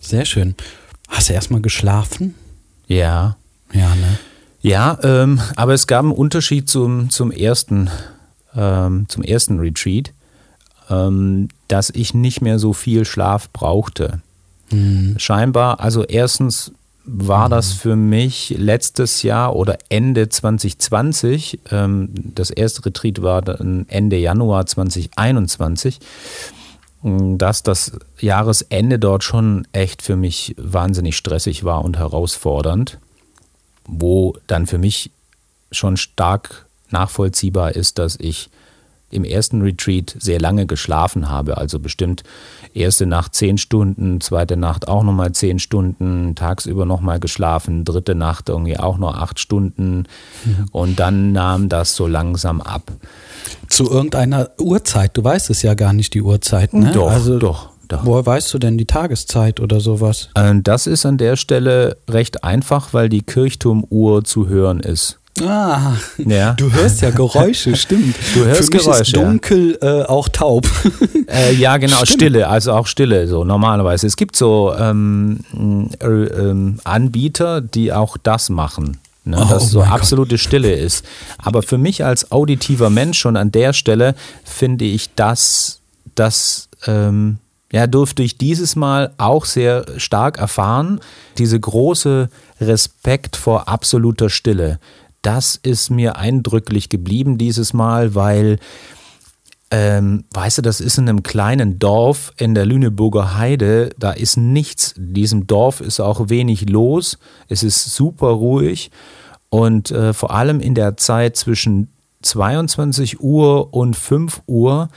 [0.00, 0.54] Sehr schön.
[1.08, 2.34] Hast du erstmal geschlafen?
[2.86, 3.36] Ja.
[3.74, 4.18] Ja, ne?
[4.62, 7.90] Ja, ähm, aber es gab einen Unterschied zum, zum, ersten,
[8.56, 10.12] ähm, zum ersten Retreat,
[11.68, 14.20] dass ich nicht mehr so viel Schlaf brauchte.
[14.70, 15.14] Mhm.
[15.18, 16.72] Scheinbar, also erstens
[17.04, 23.86] war das für mich letztes Jahr oder Ende 2020, ähm, das erste Retreat war dann
[23.88, 25.98] Ende Januar 2021,
[27.02, 32.98] dass das Jahresende dort schon echt für mich wahnsinnig stressig war und herausfordernd,
[33.84, 35.10] wo dann für mich
[35.72, 38.50] schon stark nachvollziehbar ist, dass ich
[39.12, 42.22] im ersten Retreat sehr lange geschlafen habe, also bestimmt
[42.74, 48.48] erste Nacht zehn Stunden, zweite Nacht auch nochmal zehn Stunden, tagsüber nochmal geschlafen, dritte Nacht
[48.48, 50.04] irgendwie auch noch acht Stunden
[50.44, 50.66] mhm.
[50.72, 52.90] und dann nahm das so langsam ab.
[53.68, 56.92] Zu irgendeiner Uhrzeit, du weißt es ja gar nicht, die Uhrzeit, ne?
[56.92, 57.72] Doch, also, doch.
[57.88, 58.06] Doch.
[58.06, 60.30] Woher weißt du denn die Tageszeit oder sowas?
[60.34, 65.18] Äh, das ist an der Stelle recht einfach, weil die Kirchturmuhr zu hören ist.
[65.40, 66.52] Ah, ja.
[66.52, 68.16] du hörst ja Geräusche, stimmt.
[68.34, 69.02] Du hörst Für mich Geräusche.
[69.02, 70.00] Ist dunkel ja.
[70.00, 70.66] äh, auch taub.
[71.26, 72.10] Äh, ja, genau, stimmt.
[72.10, 74.06] Stille, also auch Stille, so normalerweise.
[74.06, 75.40] Es gibt so ähm,
[76.00, 78.98] äh, ähm, Anbieter, die auch das machen.
[79.24, 80.40] Ne, oh, dass so absolute Gott.
[80.40, 81.06] Stille ist.
[81.38, 84.14] Aber für mich als auditiver Mensch schon an der Stelle
[84.44, 85.80] finde ich das,
[86.16, 87.38] das ähm,
[87.72, 91.00] ja, durfte ich dieses Mal auch sehr stark erfahren.
[91.38, 92.28] Diese große
[92.60, 94.78] Respekt vor absoluter Stille
[95.22, 98.58] das ist mir eindrücklich geblieben dieses Mal, weil,
[99.70, 104.36] ähm, weißt du, das ist in einem kleinen Dorf in der Lüneburger Heide, da ist
[104.36, 104.92] nichts.
[104.92, 108.90] In diesem Dorf ist auch wenig los, es ist super ruhig
[109.48, 111.88] und äh, vor allem in der Zeit zwischen
[112.22, 114.88] 22 Uhr und 5 Uhr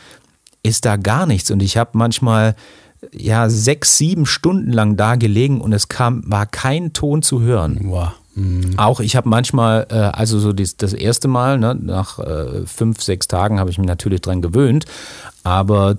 [0.63, 2.55] ist da gar nichts und ich habe manchmal
[3.11, 7.79] ja sechs, sieben Stunden lang da gelegen und es kam, war kein Ton zu hören.
[7.83, 8.13] Wow.
[8.35, 8.73] Mhm.
[8.77, 13.01] Auch ich habe manchmal, äh, also so dies, das erste Mal, ne, nach äh, fünf,
[13.01, 14.85] sechs Tagen habe ich mich natürlich dran gewöhnt,
[15.43, 15.97] aber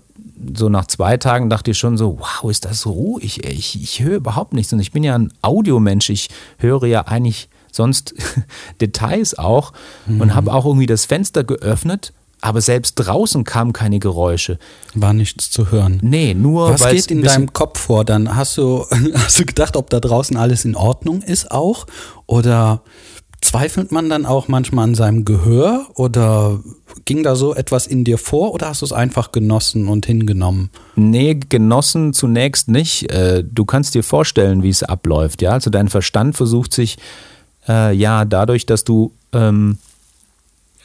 [0.55, 3.44] so nach zwei Tagen dachte ich schon so, wow, ist das so ruhig?
[3.44, 7.49] Ich, ich höre überhaupt nichts und ich bin ja ein Audiomensch, ich höre ja eigentlich
[7.72, 8.14] sonst
[8.81, 9.72] Details auch
[10.07, 10.20] mhm.
[10.20, 14.59] und habe auch irgendwie das Fenster geöffnet aber selbst draußen kamen keine Geräusche.
[14.94, 15.99] War nichts zu hören.
[16.03, 18.05] Nee, nur Was geht in deinem Kopf vor?
[18.05, 21.87] Dann hast du, hast du gedacht, ob da draußen alles in Ordnung ist auch?
[22.27, 22.83] Oder
[23.40, 25.87] zweifelt man dann auch manchmal an seinem Gehör?
[25.94, 26.61] Oder
[27.05, 28.53] ging da so etwas in dir vor?
[28.53, 30.70] Oder hast du es einfach genossen und hingenommen?
[30.94, 33.11] Nee, genossen zunächst nicht.
[33.11, 35.42] Äh, du kannst dir vorstellen, wie es abläuft.
[35.42, 36.99] Ja, also dein Verstand versucht sich,
[37.68, 39.79] äh, ja, dadurch, dass du ähm,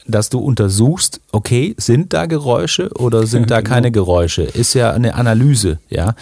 [0.08, 4.06] dass du untersuchst, okay, sind da Geräusche oder sind da keine genau.
[4.06, 4.44] Geräusche?
[4.44, 6.16] Ist ja eine Analyse, ja.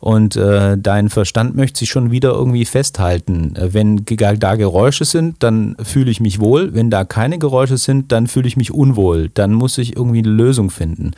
[0.00, 3.56] Und äh, dein Verstand möchte sich schon wieder irgendwie festhalten.
[3.56, 6.72] Äh, wenn da Geräusche sind, dann fühle ich mich wohl.
[6.72, 9.28] Wenn da keine Geräusche sind, dann fühle ich mich unwohl.
[9.34, 11.12] Dann muss ich irgendwie eine Lösung finden.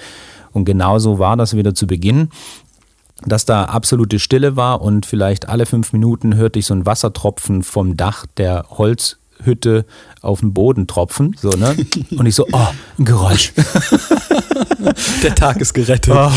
[0.52, 2.30] Und genauso war das wieder zu Beginn
[3.26, 7.62] dass da absolute Stille war und vielleicht alle fünf Minuten hörte ich so ein Wassertropfen
[7.62, 9.84] vom Dach der Holz, Hütte
[10.20, 11.34] auf den Boden tropfen.
[11.40, 11.76] So, ne?
[12.16, 12.66] Und ich so, oh,
[12.98, 13.52] ein Geräusch.
[15.22, 16.14] Der Tag ist gerettet.
[16.14, 16.30] Oh,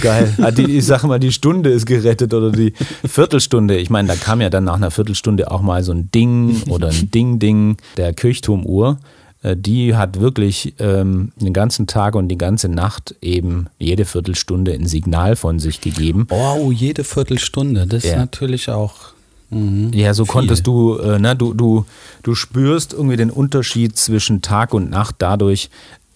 [0.00, 0.32] geil.
[0.40, 2.72] Ah, ich sage mal, die Stunde ist gerettet oder die
[3.04, 3.76] Viertelstunde.
[3.76, 6.88] Ich meine, da kam ja dann nach einer Viertelstunde auch mal so ein Ding oder
[6.88, 8.98] ein Ding-Ding der Kirchturmuhr.
[9.42, 14.72] Äh, die hat wirklich ähm, den ganzen Tag und die ganze Nacht eben jede Viertelstunde
[14.72, 16.26] ein Signal von sich gegeben.
[16.30, 17.86] Oh, jede Viertelstunde.
[17.86, 18.12] Das ja.
[18.12, 19.11] ist natürlich auch
[19.52, 19.92] Mhm.
[19.92, 20.32] Ja, so Viel.
[20.32, 21.84] konntest du, äh, ne, du, du,
[22.22, 25.70] du spürst irgendwie den Unterschied zwischen Tag und Nacht dadurch,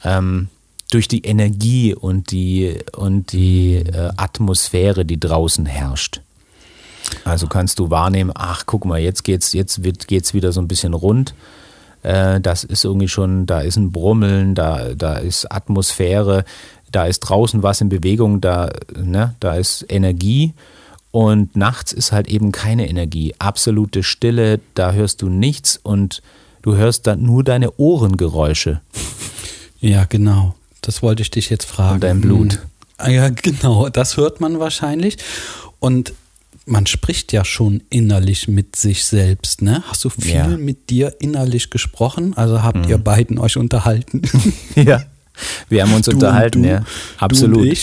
[0.04, 0.48] ähm,
[0.90, 6.20] durch die Energie und die, und die äh, Atmosphäre, die draußen herrscht.
[7.24, 10.68] Also kannst du wahrnehmen, ach guck mal, jetzt geht's, jetzt wird, geht's wieder so ein
[10.68, 11.34] bisschen rund.
[12.02, 16.44] Äh, das ist irgendwie schon, da ist ein Brummeln, da, da ist Atmosphäre,
[16.90, 20.54] da ist draußen was in Bewegung, da, ne, da ist Energie
[21.10, 26.22] und nachts ist halt eben keine Energie, absolute Stille, da hörst du nichts und
[26.62, 28.80] du hörst dann nur deine Ohrengeräusche.
[29.80, 30.54] Ja, genau.
[30.80, 31.94] Das wollte ich dich jetzt fragen.
[31.94, 32.60] Und dein Blut.
[32.98, 33.12] Hm.
[33.12, 33.88] Ja, genau.
[33.88, 35.18] Das hört man wahrscheinlich.
[35.80, 36.14] Und
[36.66, 39.84] man spricht ja schon innerlich mit sich selbst, ne?
[39.86, 40.48] Hast du viel ja.
[40.48, 42.36] mit dir innerlich gesprochen?
[42.36, 42.88] Also habt mhm.
[42.88, 44.22] ihr beiden euch unterhalten?
[44.74, 45.02] ja.
[45.68, 46.84] Wir haben uns du unterhalten, du, ja.
[47.18, 47.78] Absolut.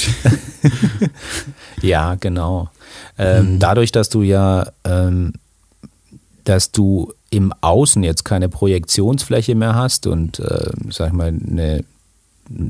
[1.82, 2.70] ja, genau.
[3.18, 3.60] Ähm, mhm.
[3.60, 5.34] Dadurch, dass du ja, ähm,
[6.44, 11.84] dass du im Außen jetzt keine Projektionsfläche mehr hast und, äh, sag ich mal, eine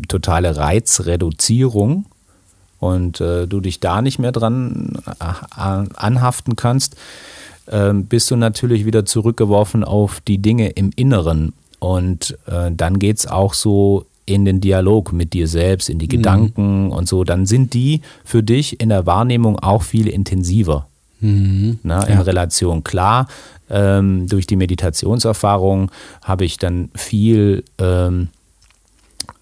[0.07, 2.05] totale Reizreduzierung
[2.79, 6.95] und äh, du dich da nicht mehr dran äh, anhaften kannst,
[7.71, 11.53] ähm, bist du natürlich wieder zurückgeworfen auf die Dinge im Inneren.
[11.79, 16.05] Und äh, dann geht es auch so in den Dialog mit dir selbst, in die
[16.05, 16.11] mhm.
[16.11, 17.23] Gedanken und so.
[17.23, 20.87] Dann sind die für dich in der Wahrnehmung auch viel intensiver.
[21.19, 21.79] Mhm.
[21.83, 22.21] Na, in ja.
[22.21, 22.83] Relation.
[22.83, 23.27] Klar,
[23.69, 25.89] ähm, durch die Meditationserfahrung
[26.21, 28.27] habe ich dann viel ähm,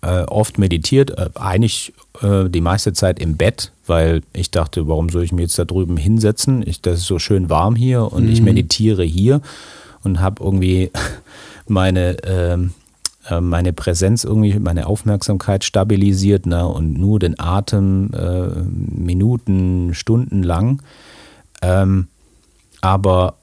[0.01, 5.09] äh, oft meditiert, äh, eigentlich äh, die meiste Zeit im Bett, weil ich dachte, warum
[5.09, 6.63] soll ich mich jetzt da drüben hinsetzen?
[6.65, 8.31] Ich, das ist so schön warm hier und mhm.
[8.31, 9.41] ich meditiere hier
[10.03, 10.91] und habe irgendwie
[11.67, 12.80] meine, ähm, äh,
[13.39, 20.81] meine Präsenz irgendwie, meine Aufmerksamkeit stabilisiert ne, und nur den Atem äh, Minuten, Stunden lang.
[21.61, 22.07] Ähm,
[22.81, 23.35] aber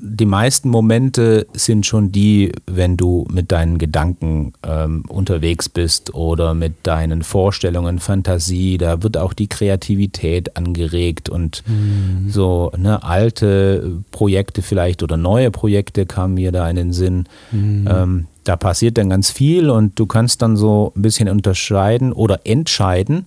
[0.00, 6.54] die meisten Momente sind schon die, wenn du mit deinen Gedanken ähm, unterwegs bist oder
[6.54, 12.30] mit deinen Vorstellungen, Fantasie, da wird auch die Kreativität angeregt und mhm.
[12.30, 17.24] so ne, alte Projekte vielleicht oder neue Projekte kamen mir da in den Sinn.
[17.50, 17.88] Mhm.
[17.90, 22.40] Ähm, da passiert dann ganz viel und du kannst dann so ein bisschen unterscheiden oder
[22.44, 23.26] entscheiden,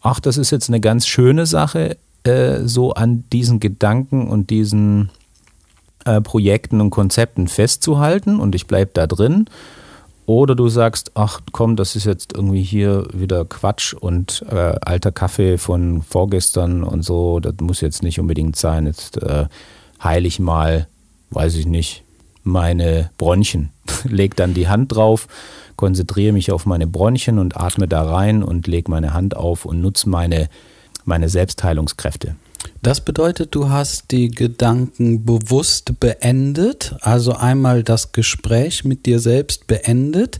[0.00, 5.10] ach, das ist jetzt eine ganz schöne Sache, äh, so an diesen Gedanken und diesen
[6.04, 9.46] äh, Projekten und Konzepten festzuhalten und ich bleibe da drin.
[10.26, 15.10] Oder du sagst, ach komm, das ist jetzt irgendwie hier wieder Quatsch und äh, alter
[15.10, 18.86] Kaffee von vorgestern und so, das muss jetzt nicht unbedingt sein.
[18.86, 19.46] Jetzt äh,
[20.02, 20.86] heile ich mal,
[21.30, 22.03] weiß ich nicht,
[22.44, 23.70] meine Bronchien.
[24.04, 25.26] leg dann die Hand drauf,
[25.76, 29.80] konzentriere mich auf meine Bronchien und atme da rein und leg meine Hand auf und
[29.80, 30.48] nutze meine,
[31.04, 32.36] meine Selbstheilungskräfte.
[32.82, 39.66] Das bedeutet, du hast die Gedanken bewusst beendet, also einmal das Gespräch mit dir selbst
[39.66, 40.38] beendet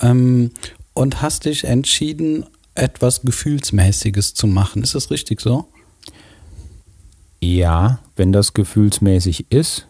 [0.00, 0.50] ähm,
[0.94, 4.82] und hast dich entschieden, etwas Gefühlsmäßiges zu machen.
[4.82, 5.66] Ist das richtig so?
[7.40, 9.86] Ja, wenn das gefühlsmäßig ist.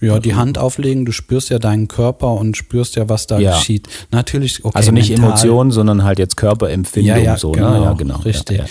[0.00, 3.56] Ja, die Hand auflegen, du spürst ja deinen Körper und spürst ja, was da ja.
[3.56, 3.88] geschieht.
[4.10, 5.28] Natürlich, okay, Also nicht mental.
[5.28, 7.84] Emotionen, sondern halt jetzt Körperempfindung ja, ja, so, genau, ne?
[7.84, 8.16] Ja, genau.
[8.18, 8.58] Richtig.
[8.58, 8.64] Ja,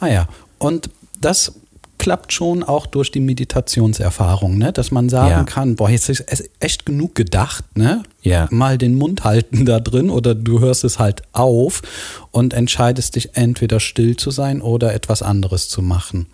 [0.00, 0.28] ah ja.
[0.58, 1.52] Und das
[1.98, 4.72] klappt schon auch durch die Meditationserfahrung, ne?
[4.72, 5.44] dass man sagen ja.
[5.44, 6.24] kann, boah, jetzt ist
[6.60, 8.02] echt genug gedacht, ne?
[8.22, 8.48] Ja.
[8.50, 11.82] Mal den Mund halten da drin oder du hörst es halt auf
[12.30, 16.26] und entscheidest dich entweder still zu sein oder etwas anderes zu machen.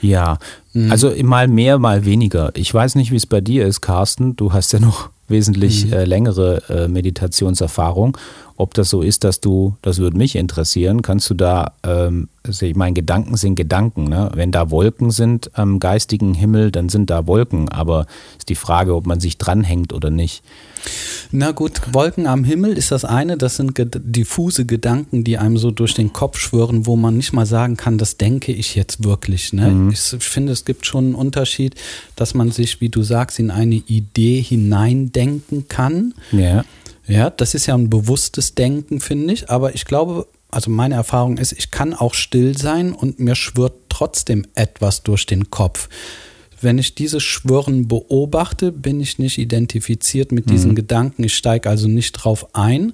[0.00, 0.38] Ja,
[0.72, 0.90] mhm.
[0.90, 2.50] also mal mehr, mal weniger.
[2.54, 4.36] Ich weiß nicht, wie es bei dir ist, Carsten.
[4.36, 5.92] Du hast ja noch wesentlich mhm.
[5.92, 8.16] äh, längere äh, Meditationserfahrung.
[8.56, 12.66] Ob das so ist, dass du, das würde mich interessieren, kannst du da, ähm, also
[12.66, 14.04] ich meine, Gedanken sind Gedanken.
[14.04, 14.30] Ne?
[14.34, 17.68] Wenn da Wolken sind am geistigen Himmel, dann sind da Wolken.
[17.68, 18.06] Aber
[18.36, 20.42] ist die Frage, ob man sich dranhängt oder nicht.
[21.30, 25.70] Na gut, Wolken am Himmel ist das eine, das sind diffuse Gedanken, die einem so
[25.70, 29.52] durch den Kopf schwören, wo man nicht mal sagen kann, das denke ich jetzt wirklich.
[29.52, 29.70] Ne?
[29.70, 29.90] Mhm.
[29.90, 31.74] Ich, ich finde, es gibt schon einen Unterschied,
[32.16, 36.14] dass man sich, wie du sagst, in eine Idee hineindenken kann.
[36.32, 36.64] Ja.
[37.06, 39.48] Ja, das ist ja ein bewusstes Denken, finde ich.
[39.48, 43.74] Aber ich glaube, also meine Erfahrung ist, ich kann auch still sein und mir schwirrt
[43.88, 45.88] trotzdem etwas durch den Kopf.
[46.60, 50.76] Wenn ich dieses Schwirren beobachte, bin ich nicht identifiziert mit diesen mhm.
[50.76, 51.24] Gedanken.
[51.24, 52.92] Ich steige also nicht drauf ein.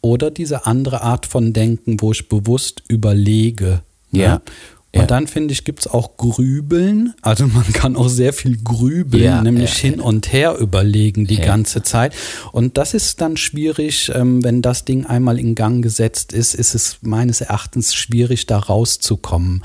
[0.00, 3.82] Oder diese andere Art von Denken, wo ich bewusst überlege.
[4.12, 4.22] Ja.
[4.22, 4.42] ja.
[4.90, 5.06] Und ja.
[5.06, 7.12] dann finde ich, gibt es auch Grübeln.
[7.20, 11.36] Also man kann auch sehr viel grübeln, ja, nämlich ja, hin und her überlegen die
[11.36, 12.14] ganze Zeit.
[12.52, 16.74] Und das ist dann schwierig, ähm, wenn das Ding einmal in Gang gesetzt ist, ist
[16.74, 19.62] es meines Erachtens schwierig, da rauszukommen.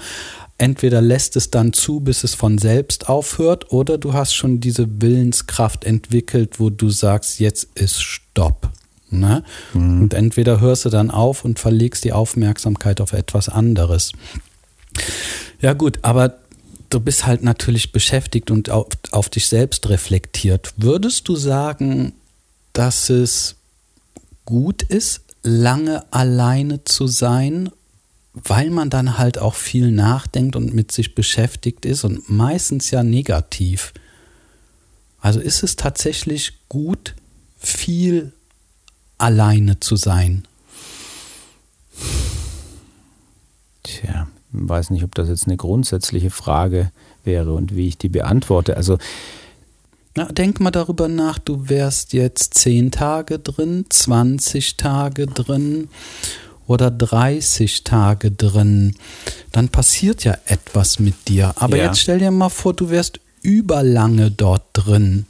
[0.58, 5.02] Entweder lässt es dann zu, bis es von selbst aufhört, oder du hast schon diese
[5.02, 8.70] Willenskraft entwickelt, wo du sagst, jetzt ist Stopp.
[9.10, 9.44] Ne?
[9.74, 10.04] Mhm.
[10.04, 14.12] Und entweder hörst du dann auf und verlegst die Aufmerksamkeit auf etwas anderes.
[15.60, 16.38] Ja gut, aber
[16.90, 20.74] du bist halt natürlich beschäftigt und auf, auf dich selbst reflektiert.
[20.78, 22.14] Würdest du sagen,
[22.74, 23.56] dass es
[24.46, 27.70] gut ist, lange alleine zu sein,
[28.34, 33.04] weil man dann halt auch viel nachdenkt und mit sich beschäftigt ist und meistens ja
[33.04, 33.94] negativ.
[35.22, 37.16] Also ist es tatsächlich gut,
[37.60, 38.34] viel
[39.18, 40.46] alleine zu sein?
[43.84, 46.92] Tja, weiß nicht, ob das jetzt eine grundsätzliche Frage
[47.24, 48.76] wäre und wie ich die beantworte.
[48.76, 48.98] Also
[50.16, 55.90] na, denk mal darüber nach, du wärst jetzt 10 Tage drin, 20 Tage drin
[56.68, 58.96] oder 30 Tage drin.
[59.52, 61.54] Dann passiert ja etwas mit dir.
[61.58, 61.86] Aber ja.
[61.86, 65.26] jetzt stell dir mal vor, du wärst überlange dort drin.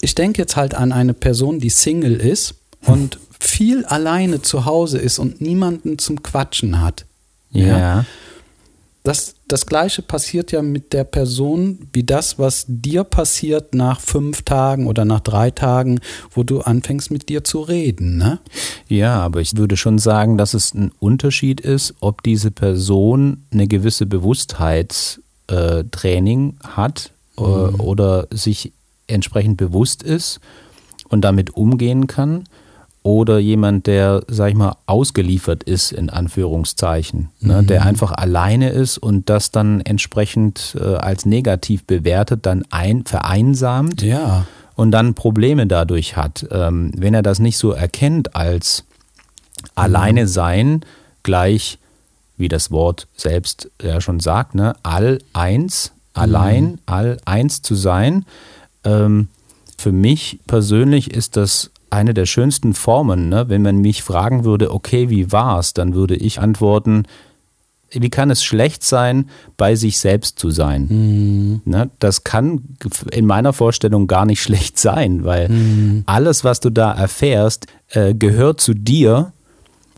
[0.00, 4.98] Ich denke jetzt halt an eine Person, die Single ist und viel alleine zu Hause
[4.98, 7.06] ist und niemanden zum Quatschen hat.
[7.50, 7.78] ja.
[7.78, 8.04] ja
[9.04, 14.40] das, das Gleiche passiert ja mit der Person wie das, was dir passiert nach fünf
[14.42, 16.00] Tagen oder nach drei Tagen,
[16.30, 18.16] wo du anfängst mit dir zu reden.
[18.16, 18.38] Ne?
[18.88, 23.68] Ja, aber ich würde schon sagen, dass es ein Unterschied ist, ob diese Person eine
[23.68, 27.80] gewisse Bewusstheitstraining äh, hat äh, mhm.
[27.80, 28.72] oder sich
[29.06, 30.40] entsprechend bewusst ist
[31.10, 32.44] und damit umgehen kann
[33.04, 37.66] oder jemand, der, sag ich mal, ausgeliefert ist, in Anführungszeichen, ne, mhm.
[37.66, 44.00] der einfach alleine ist und das dann entsprechend äh, als negativ bewertet, dann ein, vereinsamt
[44.00, 44.46] ja.
[44.74, 46.46] und dann Probleme dadurch hat.
[46.50, 49.68] Ähm, wenn er das nicht so erkennt als mhm.
[49.74, 50.80] alleine sein,
[51.22, 51.78] gleich,
[52.38, 56.78] wie das Wort selbst ja schon sagt, ne, all eins, allein, mhm.
[56.86, 58.24] all eins zu sein,
[58.82, 59.28] ähm,
[59.76, 63.28] für mich persönlich ist das eine der schönsten Formen.
[63.28, 63.48] Ne?
[63.48, 67.04] Wenn man mich fragen würde, okay, wie war's, dann würde ich antworten,
[67.90, 70.86] wie kann es schlecht sein, bei sich selbst zu sein?
[70.88, 71.62] Mhm.
[71.64, 71.90] Ne?
[71.98, 72.76] Das kann
[73.10, 76.02] in meiner Vorstellung gar nicht schlecht sein, weil mhm.
[76.06, 79.32] alles, was du da erfährst, äh, gehört zu dir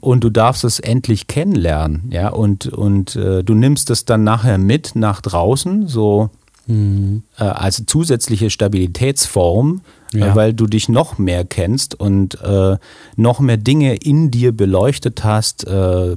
[0.00, 2.10] und du darfst es endlich kennenlernen.
[2.10, 2.28] Ja?
[2.28, 6.30] Und, und äh, du nimmst es dann nachher mit nach draußen, so
[6.66, 7.22] mhm.
[7.38, 9.80] äh, als zusätzliche Stabilitätsform
[10.12, 10.34] ja.
[10.34, 12.76] weil du dich noch mehr kennst und äh,
[13.16, 15.66] noch mehr Dinge in dir beleuchtet hast.
[15.66, 16.16] Äh,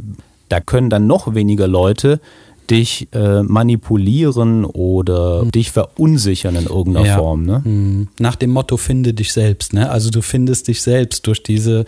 [0.50, 2.20] da können dann noch weniger Leute
[2.70, 5.52] dich äh, manipulieren oder mhm.
[5.52, 7.18] dich verunsichern in irgendeiner ja.
[7.18, 7.44] Form.
[7.44, 7.62] Ne?
[7.64, 8.08] Mhm.
[8.20, 9.74] Nach dem Motto finde dich selbst.
[9.74, 9.90] Ne?
[9.90, 11.86] Also du findest dich selbst durch diese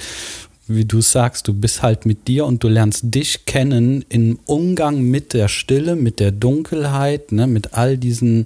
[0.75, 5.01] wie du sagst, du bist halt mit dir und du lernst dich kennen im Umgang
[5.01, 8.45] mit der Stille, mit der Dunkelheit, ne, mit all diesen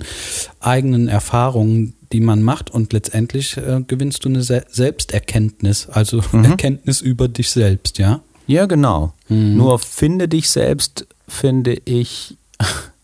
[0.60, 6.46] eigenen Erfahrungen, die man macht und letztendlich äh, gewinnst du eine Se Selbsterkenntnis, also mhm.
[6.46, 8.22] Erkenntnis über dich selbst, ja?
[8.48, 9.14] Ja, genau.
[9.28, 9.58] Mhm.
[9.58, 12.38] Nur finde dich selbst, finde ich,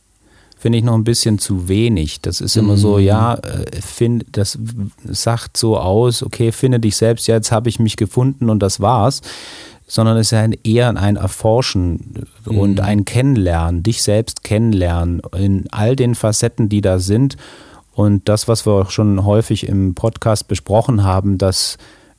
[0.62, 2.22] finde ich noch ein bisschen zu wenig.
[2.22, 2.78] Das ist immer mhm.
[2.78, 4.60] so, ja, äh, find, das
[5.04, 8.80] sagt so aus, okay, finde dich selbst, ja, jetzt habe ich mich gefunden und das
[8.80, 9.22] war's.
[9.88, 12.80] Sondern es ist ja eher ein Erforschen und mhm.
[12.80, 17.38] ein Kennenlernen, dich selbst kennenlernen in all den Facetten, die da sind
[17.94, 21.78] und das, was wir auch schon häufig im Podcast besprochen haben, dass,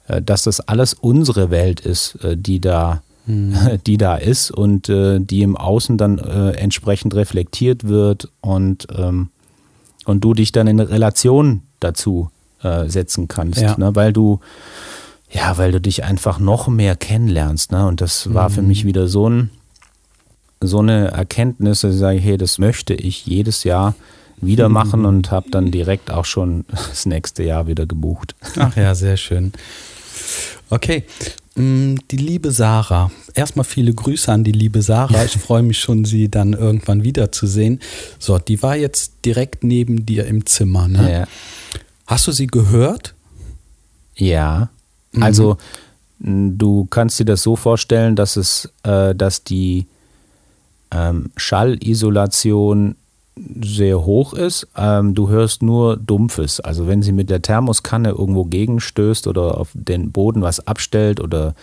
[0.08, 3.54] äh, dass das alles unsere Welt ist, äh, die da, mhm.
[3.86, 9.30] die da ist und äh, die im Außen dann entsprechend reflektiert wird und, ähm,
[10.04, 12.30] und du dich dann in Relation dazu
[12.86, 13.76] setzen kannst, ja.
[13.76, 13.96] ne?
[13.96, 14.38] weil du
[15.32, 17.86] ja, weil du dich einfach noch mehr kennenlernst, ne?
[17.86, 18.52] Und das war mhm.
[18.52, 19.50] für mich wieder so ein
[20.60, 23.94] so eine Erkenntnis, dass ich sage, hey, das möchte ich jedes Jahr
[24.40, 25.06] wieder machen mhm.
[25.06, 28.34] und habe dann direkt auch schon das nächste Jahr wieder gebucht.
[28.56, 29.52] Ach ja, sehr schön.
[30.70, 31.04] Okay,
[31.54, 33.10] mm, die liebe Sarah.
[33.34, 35.24] Erstmal viele Grüße an die liebe Sarah.
[35.24, 37.80] Ich freue mich schon, sie dann irgendwann wiederzusehen.
[38.18, 40.88] So, die war jetzt direkt neben dir im Zimmer.
[40.88, 41.12] Ne?
[41.12, 41.28] Ja.
[42.06, 43.14] Hast du sie gehört?
[44.16, 44.70] Ja.
[45.12, 45.22] Mhm.
[45.22, 45.56] Also
[46.18, 49.86] du kannst dir das so vorstellen, dass es, äh, dass die
[50.90, 52.96] ähm, Schallisolation
[53.36, 54.68] sehr hoch ist.
[54.76, 56.60] Ähm, du hörst nur Dumpfes.
[56.60, 61.54] Also wenn sie mit der Thermoskanne irgendwo gegenstößt oder auf den Boden was abstellt oder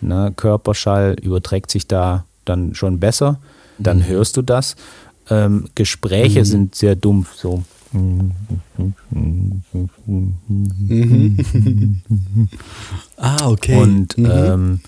[0.00, 3.40] ne, Körperschall überträgt sich da dann schon besser,
[3.78, 4.06] dann mhm.
[4.06, 4.76] hörst du das.
[5.28, 6.44] Ähm, Gespräche mhm.
[6.44, 7.64] sind sehr dumpf, so.
[7.92, 8.32] Mhm.
[13.16, 13.76] ah, okay.
[13.76, 14.80] Und mhm.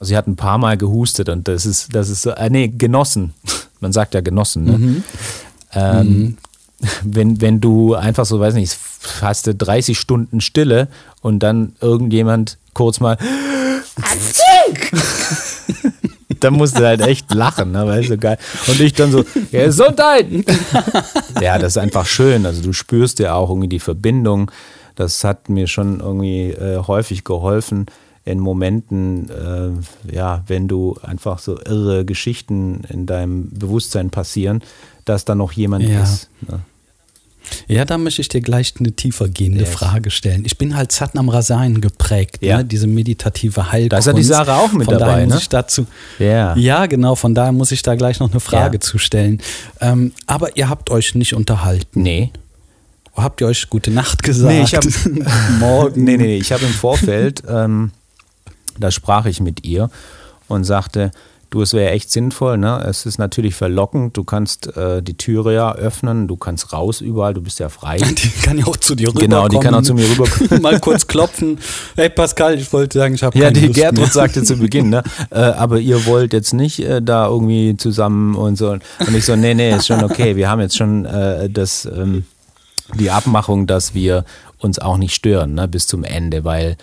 [0.00, 3.34] Sie hat ein paar Mal gehustet und das ist, das ist so, äh, nee, genossen
[3.80, 4.78] man sagt ja Genossen, ne?
[4.78, 5.04] Mhm.
[5.72, 6.36] Ähm, mhm.
[7.02, 8.76] Wenn, wenn du einfach so, weiß nicht,
[9.22, 10.88] hast du 30 Stunden Stille
[11.22, 13.16] und dann irgendjemand kurz mal
[16.40, 17.86] dann musst du halt echt lachen, ne?
[17.86, 18.36] weißt du, geil.
[18.66, 20.26] Und ich dann so, Gesundheit!
[21.40, 22.44] ja, das ist einfach schön.
[22.44, 24.50] Also du spürst ja auch irgendwie die Verbindung.
[24.96, 27.86] Das hat mir schon irgendwie äh, häufig geholfen
[28.26, 34.62] in Momenten, äh, ja, wenn du einfach so irre Geschichten in deinem Bewusstsein passieren,
[35.04, 36.02] dass da noch jemand ja.
[36.02, 36.28] ist.
[36.46, 36.60] Ne?
[37.68, 39.70] Ja, da möchte ich dir gleich eine tiefer gehende yes.
[39.70, 40.44] Frage stellen.
[40.44, 42.58] Ich bin halt Satnam Rasayan geprägt, ja.
[42.58, 42.64] ne?
[42.64, 43.92] diese meditative Heilkunst.
[43.92, 45.34] Da ist ja die Sarah auch mit von dabei, daher ne?
[45.34, 45.86] Muss ich dazu,
[46.18, 46.56] yeah.
[46.56, 48.80] Ja, genau, von daher muss ich da gleich noch eine Frage ja.
[48.80, 49.40] zu stellen.
[49.80, 52.02] Ähm, aber ihr habt euch nicht unterhalten.
[52.02, 52.32] Nee.
[53.14, 54.52] Habt ihr euch gute Nacht gesagt?
[54.52, 54.88] Nee, ich habe
[55.60, 56.02] morgen.
[56.02, 57.92] Nee, nee, nee, ich habe im Vorfeld ähm,
[58.78, 59.90] da sprach ich mit ihr
[60.48, 61.10] und sagte,
[61.50, 62.84] Du, es wäre echt sinnvoll, ne?
[62.88, 64.16] Es ist natürlich verlockend.
[64.16, 67.98] Du kannst äh, die Türe ja öffnen, du kannst raus überall, du bist ja frei.
[67.98, 69.30] Die kann ja auch zu dir rüberkommen.
[69.30, 70.60] Genau, die kann auch zu mir rüberkommen.
[70.62, 71.58] Mal kurz klopfen.
[71.94, 74.06] Hey Pascal, ich wollte sagen, ich habe Ja, die Lust Gertrud mehr.
[74.08, 75.04] sagte zu Beginn, ne?
[75.30, 78.70] Äh, aber ihr wollt jetzt nicht äh, da irgendwie zusammen und so.
[78.70, 80.34] Und ich so, nee, nee, ist schon okay.
[80.34, 82.24] Wir haben jetzt schon äh, das, ähm,
[82.94, 84.24] die Abmachung, dass wir
[84.58, 86.76] uns auch nicht stören, ne, bis zum Ende, weil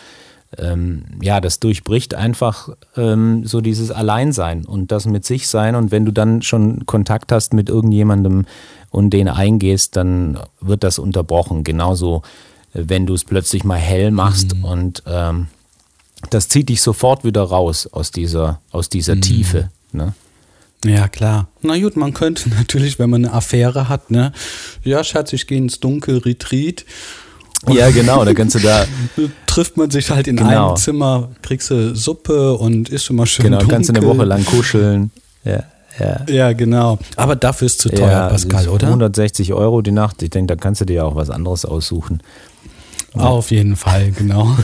[0.57, 5.75] ähm, ja, das durchbricht einfach ähm, so dieses Alleinsein und das mit sich sein.
[5.75, 8.45] Und wenn du dann schon Kontakt hast mit irgendjemandem
[8.89, 11.63] und den eingehst, dann wird das unterbrochen.
[11.63, 12.23] Genauso,
[12.73, 15.47] äh, wenn du es plötzlich mal hell machst und ähm,
[16.29, 19.69] das zieht dich sofort wieder raus aus dieser, aus dieser Tiefe.
[19.91, 20.13] Ne?
[20.85, 21.47] Ja, klar.
[21.61, 24.33] Na gut, man könnte natürlich, wenn man eine Affäre hat, ne?
[24.83, 26.85] Ja, Schatz, ich gehe ins Dunkel, Retreat.
[27.69, 28.85] Ja, genau, da kannst du da,
[29.45, 30.67] Trifft man sich halt in Genau.
[30.69, 33.75] einem Zimmer, kriegst du Suppe und ist immer schön genau, dunkel.
[33.75, 35.11] kannst du eine Woche lang kuscheln.
[35.43, 35.63] Ja,
[35.99, 36.25] ja.
[36.27, 36.97] Ja, genau.
[37.15, 38.87] Aber dafür ist zu teuer, ja, Pascal, oder?
[38.87, 40.23] 160 Euro die Nacht.
[40.23, 42.21] Ich denke, da kannst du dir auch was anderes aussuchen.
[43.13, 44.57] Auf jeden Fall, genau.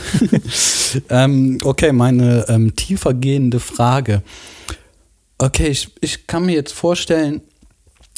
[1.08, 4.22] ähm, okay, meine ähm, tiefer gehende Frage.
[5.38, 7.42] Okay, ich, ich kann mir jetzt vorstellen,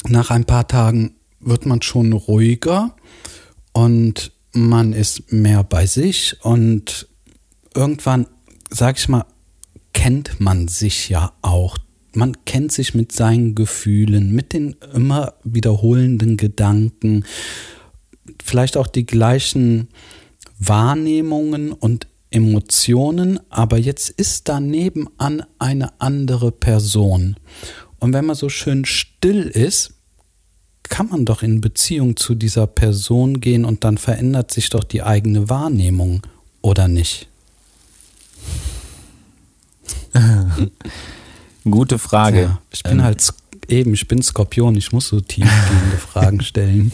[0.07, 2.95] nach ein paar Tagen wird man schon ruhiger
[3.73, 7.07] und man ist mehr bei sich und
[7.75, 8.27] irgendwann,
[8.69, 9.25] sag ich mal,
[9.93, 11.77] kennt man sich ja auch.
[12.13, 17.25] Man kennt sich mit seinen Gefühlen, mit den immer wiederholenden Gedanken,
[18.43, 19.89] vielleicht auch die gleichen
[20.59, 27.35] Wahrnehmungen und Emotionen, aber jetzt ist da nebenan eine andere Person.
[27.99, 29.93] Und wenn man so schön still ist,
[30.93, 35.01] kann man doch in Beziehung zu dieser Person gehen und dann verändert sich doch die
[35.01, 36.21] eigene Wahrnehmung,
[36.61, 37.27] oder nicht?
[41.69, 42.41] Gute Frage.
[42.43, 43.27] Ja, ich bin Ähm, halt
[43.69, 46.91] eben, ich bin Skorpion, ich muss so tiefgehende Fragen stellen.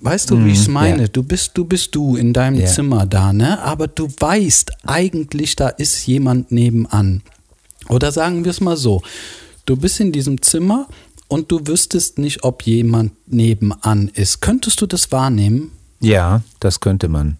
[0.00, 1.02] Weißt du, wie ich es Mhm, meine?
[1.02, 1.08] ja.
[1.08, 2.66] Du bist, du bist du in deinem Ja.
[2.66, 3.60] Zimmer da, ne?
[3.62, 7.22] Aber du weißt eigentlich, da ist jemand nebenan.
[7.88, 9.02] Oder sagen wir es mal so:
[9.64, 10.86] Du bist in diesem Zimmer
[11.28, 14.40] und du wüsstest nicht, ob jemand nebenan ist.
[14.40, 15.72] Könntest du das wahrnehmen?
[16.00, 17.38] Ja, das könnte man.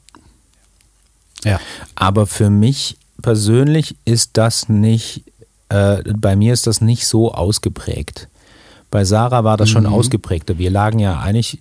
[1.44, 1.60] Ja.
[1.94, 5.24] Aber für mich persönlich ist das nicht,
[5.68, 8.28] äh, bei mir ist das nicht so ausgeprägt.
[8.90, 9.92] Bei Sarah war das schon Mhm.
[9.92, 10.58] ausgeprägter.
[10.58, 11.60] Wir lagen ja eigentlich,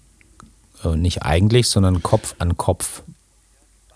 [0.83, 3.01] äh, nicht eigentlich, sondern Kopf an Kopf.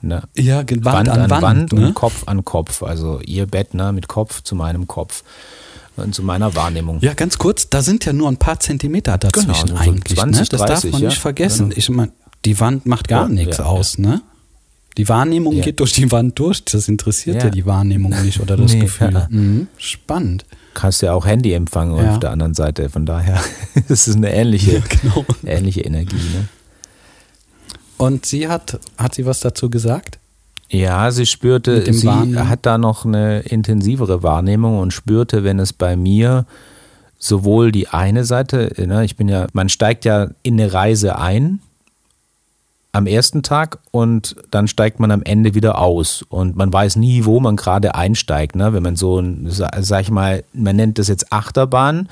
[0.01, 0.23] Ne?
[0.35, 1.87] Ja, Wand, Wand an an Wand, Wand, ne?
[1.87, 2.83] und Kopf an Kopf.
[2.83, 5.23] Also ihr Bett ne, mit Kopf zu meinem Kopf
[5.99, 6.99] und zu meiner Wahrnehmung.
[7.01, 10.17] Ja, ganz kurz, da sind ja nur ein paar Zentimeter dazwischen Genau, so eigentlich.
[10.17, 10.47] 20, ne?
[10.49, 11.09] Das darf 30, man ja.
[11.09, 11.69] nicht vergessen.
[11.69, 11.77] Genau.
[11.77, 12.11] Ich meine,
[12.45, 14.21] die Wand macht gar Ja, nichts ja, aus, ne?
[14.97, 16.65] Die Wahrnehmung geht durch die Wand durch.
[16.65, 19.13] Das interessiert ja, die Wahrnehmung nicht oder das Nee, Gefühl.
[19.13, 19.27] ja.
[19.29, 19.67] Mhm.
[19.77, 20.45] Spannend.
[20.77, 22.11] Hast ja auch Handyempfang Ja.
[22.13, 22.89] auf der anderen Seite.
[22.89, 23.41] Von daher
[23.87, 25.25] ist es eine ähnliche, genau.
[25.45, 26.15] ähnliche Energie.
[26.15, 26.47] Ne?
[27.97, 30.18] Und sie hat, hat sie was dazu gesagt?
[30.69, 32.47] Ja, sie spürte, sie Wahrnehmen?
[32.47, 36.45] hat da noch eine intensivere Wahrnehmung und spürte, wenn es bei mir
[37.17, 41.59] sowohl die eine Seite, ne, ich bin ja, man steigt ja in eine Reise ein
[42.91, 47.25] am ersten Tag und dann steigt man am Ende wieder aus und man weiß nie,
[47.25, 48.55] wo man gerade einsteigt.
[48.55, 48.73] Ne?
[48.73, 52.09] Wenn man so, sag ich mal, man nennt das jetzt Achterbahn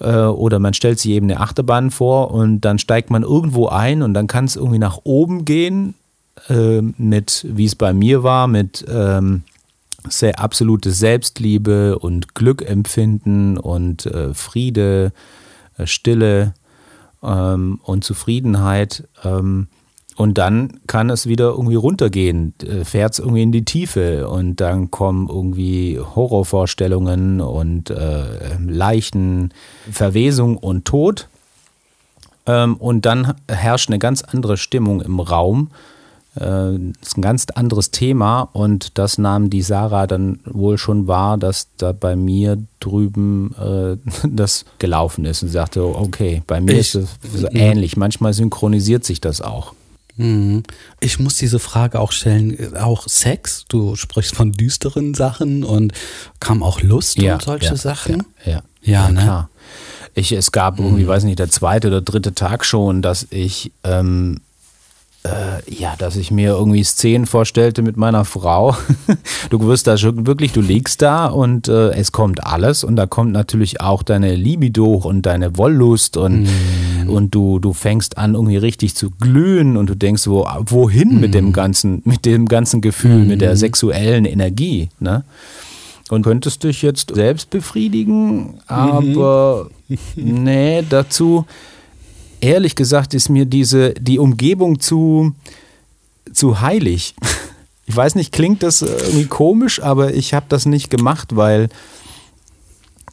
[0.00, 4.02] äh, oder man stellt sich eben eine Achterbahn vor und dann steigt man irgendwo ein
[4.02, 5.94] und dann kann es irgendwie nach oben gehen
[6.48, 9.42] äh, mit, wie es bei mir war, mit ähm,
[10.08, 15.12] sehr absolute Selbstliebe und Glückempfinden und äh, Friede,
[15.76, 16.54] äh, Stille
[17.22, 19.08] ähm, und Zufriedenheit.
[19.24, 19.68] Ähm,
[20.16, 24.56] und dann kann es wieder irgendwie runtergehen, äh, fährt es irgendwie in die Tiefe und
[24.56, 29.54] dann kommen irgendwie Horrorvorstellungen und äh, Leichen,
[29.90, 31.28] Verwesung und Tod.
[32.46, 35.70] Ähm, und dann herrscht eine ganz andere Stimmung im Raum.
[36.36, 36.40] Äh,
[37.00, 41.38] Das ist ein ganz anderes Thema und das nahm die Sarah dann wohl schon wahr,
[41.38, 43.96] dass da bei mir drüben äh,
[44.28, 47.08] das gelaufen ist und sagte, okay, bei mir Ich- ist es
[47.40, 47.96] so ähnlich.
[47.96, 49.74] Manchmal synchronisiert sich das auch.
[50.16, 50.62] Mhm.
[51.00, 52.76] Ich muss diese Frage auch stellen.
[52.76, 53.64] Auch Sex?
[53.68, 55.92] Du sprichst von düsteren Sachen und
[56.40, 58.24] kam auch Lust und solche Sachen?
[58.44, 59.20] Ja, Ja, ne?
[59.22, 59.48] klar.
[60.14, 64.40] Ich, es gab irgendwie, weiß nicht, der zweite oder dritte Tag schon, dass ich, ähm,
[65.22, 68.76] äh, ja, dass ich mir irgendwie Szenen vorstellte mit meiner Frau.
[69.50, 73.06] Du wirst da schon wirklich, du liegst da und äh, es kommt alles und da
[73.06, 76.48] kommt natürlich auch deine Libido und deine Wollust und,
[77.08, 81.34] und du, du fängst an irgendwie richtig zu glühen und du denkst, wo, wohin mit
[81.34, 85.24] dem ganzen, mit dem ganzen Gefühl, mit der sexuellen Energie, ne?
[86.10, 89.98] und könntest dich jetzt selbst befriedigen, aber mhm.
[90.44, 91.44] nee, dazu
[92.40, 95.34] ehrlich gesagt ist mir diese die Umgebung zu
[96.32, 97.14] zu heilig.
[97.86, 101.68] Ich weiß nicht, klingt das irgendwie komisch, aber ich habe das nicht gemacht, weil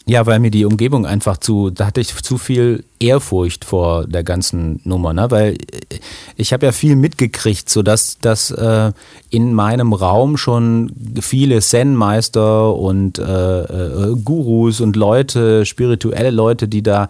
[0.08, 4.24] ja, weil mir die Umgebung einfach zu, da hatte ich zu viel Ehrfurcht vor der
[4.24, 5.30] ganzen Nummer, ne?
[5.30, 6.00] Weil äh,
[6.38, 8.94] ich habe ja viel mitgekriegt, so dass, dass äh,
[9.30, 16.82] in meinem Raum schon viele Zen-Meister und äh, äh, Gurus und Leute, spirituelle Leute, die
[16.82, 17.10] da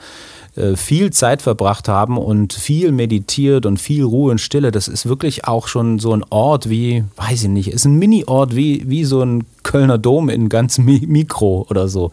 [0.56, 4.72] äh, viel Zeit verbracht haben und viel meditiert und viel Ruhe und Stille.
[4.72, 8.56] Das ist wirklich auch schon so ein Ort wie, weiß ich nicht, ist ein Mini-Ort
[8.56, 12.12] wie, wie so ein Kölner Dom in ganz Mikro oder so.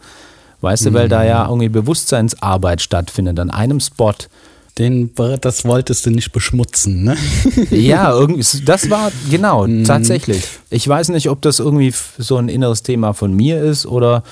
[0.61, 1.49] Weißt du, weil da ja mhm.
[1.49, 4.13] irgendwie Bewusstseinsarbeit stattfindet an einem Spot.
[4.77, 7.15] Den, das wolltest du nicht beschmutzen, ne?
[7.69, 9.85] ja, irgendwie, das war, genau, mhm.
[9.85, 10.43] tatsächlich.
[10.69, 14.23] Ich weiß nicht, ob das irgendwie so ein inneres Thema von mir ist oder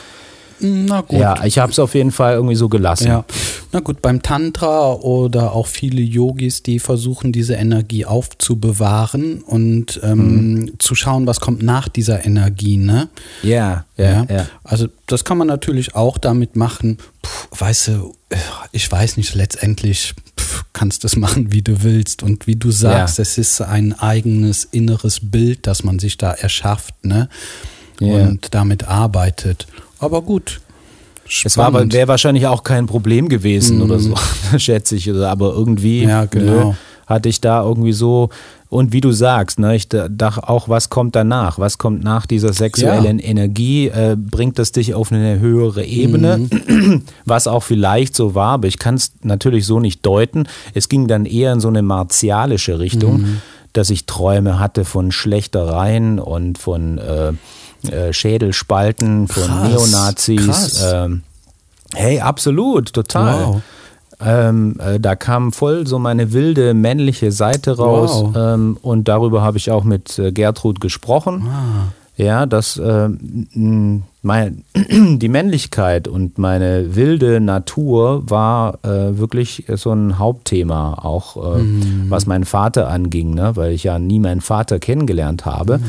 [0.60, 1.20] na gut.
[1.20, 3.08] Ja, ich habe es auf jeden Fall irgendwie so gelassen.
[3.08, 3.26] Ja.
[3.72, 10.54] Na gut, beim Tantra oder auch viele Yogis, die versuchen, diese Energie aufzubewahren und ähm,
[10.54, 10.80] mhm.
[10.80, 13.10] zu schauen, was kommt nach dieser Energie, ne?
[13.42, 14.48] Ja, ja, ja.
[14.64, 16.98] Also das kann man natürlich auch damit machen.
[17.22, 18.16] Puh, weißt du,
[18.72, 22.24] ich weiß nicht, letztendlich pff, kannst du es machen, wie du willst.
[22.24, 23.22] Und wie du sagst, ja.
[23.24, 27.30] es ist ein eigenes inneres Bild, das man sich da erschafft, ne?
[28.02, 28.28] Yeah.
[28.28, 29.68] Und damit arbeitet.
[30.04, 30.62] Aber gut.
[31.26, 31.46] Spannend.
[31.46, 33.82] Es war aber wäre wahrscheinlich auch kein Problem gewesen mm.
[33.82, 34.14] oder so,
[34.58, 35.10] schätze ich.
[35.10, 36.70] Aber irgendwie ja, genau.
[36.70, 36.74] nö,
[37.08, 38.30] hatte ich da irgendwie so
[38.74, 41.60] und wie du sagst, ne, ich dachte auch, was kommt danach?
[41.60, 43.26] Was kommt nach dieser sexuellen ja.
[43.26, 43.88] Energie?
[43.90, 46.50] Äh, bringt das dich auf eine höhere Ebene?
[46.50, 47.04] Mhm.
[47.26, 50.48] Was auch vielleicht so war, aber ich kann es natürlich so nicht deuten.
[50.74, 53.42] Es ging dann eher in so eine martialische Richtung, mhm.
[53.74, 57.34] dass ich Träume hatte von Schlechtereien und von äh,
[57.90, 60.84] äh, Schädelspalten von krass, Neonazis.
[60.92, 61.24] Ähm,
[61.94, 63.46] hey, absolut, total.
[63.46, 63.62] Wow.
[64.26, 68.36] Ähm, äh, da kam voll so meine wilde männliche Seite raus wow.
[68.36, 71.48] ähm, und darüber habe ich auch mit äh, Gertrud gesprochen.
[71.48, 71.92] Ah.
[72.16, 73.10] Ja, dass äh,
[74.22, 81.64] mein, die Männlichkeit und meine wilde Natur war äh, wirklich so ein Hauptthema, auch äh,
[81.64, 82.06] mhm.
[82.10, 83.56] was meinen Vater anging, ne?
[83.56, 85.80] weil ich ja nie meinen Vater kennengelernt habe.
[85.80, 85.84] Mhm.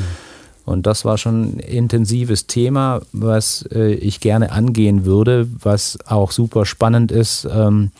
[0.65, 6.31] Und das war schon ein intensives Thema, was äh, ich gerne angehen würde, was auch
[6.31, 7.91] super spannend ist, ähm,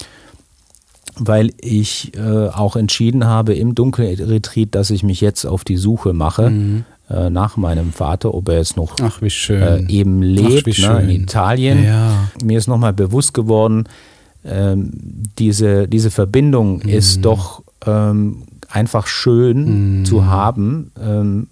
[1.17, 6.13] weil ich äh, auch entschieden habe im Dunkelretreat, dass ich mich jetzt auf die Suche
[6.13, 6.51] mache.
[6.51, 6.85] Mhm.
[7.11, 11.23] Äh, nach meinem Vater, ob er jetzt noch Ach, äh, eben lebt Ach, ne, in
[11.23, 11.85] Italien.
[11.85, 12.31] Ja.
[12.43, 13.85] Mir ist nochmal bewusst geworden,
[14.43, 14.91] ähm,
[15.39, 16.89] diese, diese Verbindung mhm.
[16.89, 20.05] ist doch ähm, einfach schön mhm.
[20.07, 21.49] zu haben, ähm,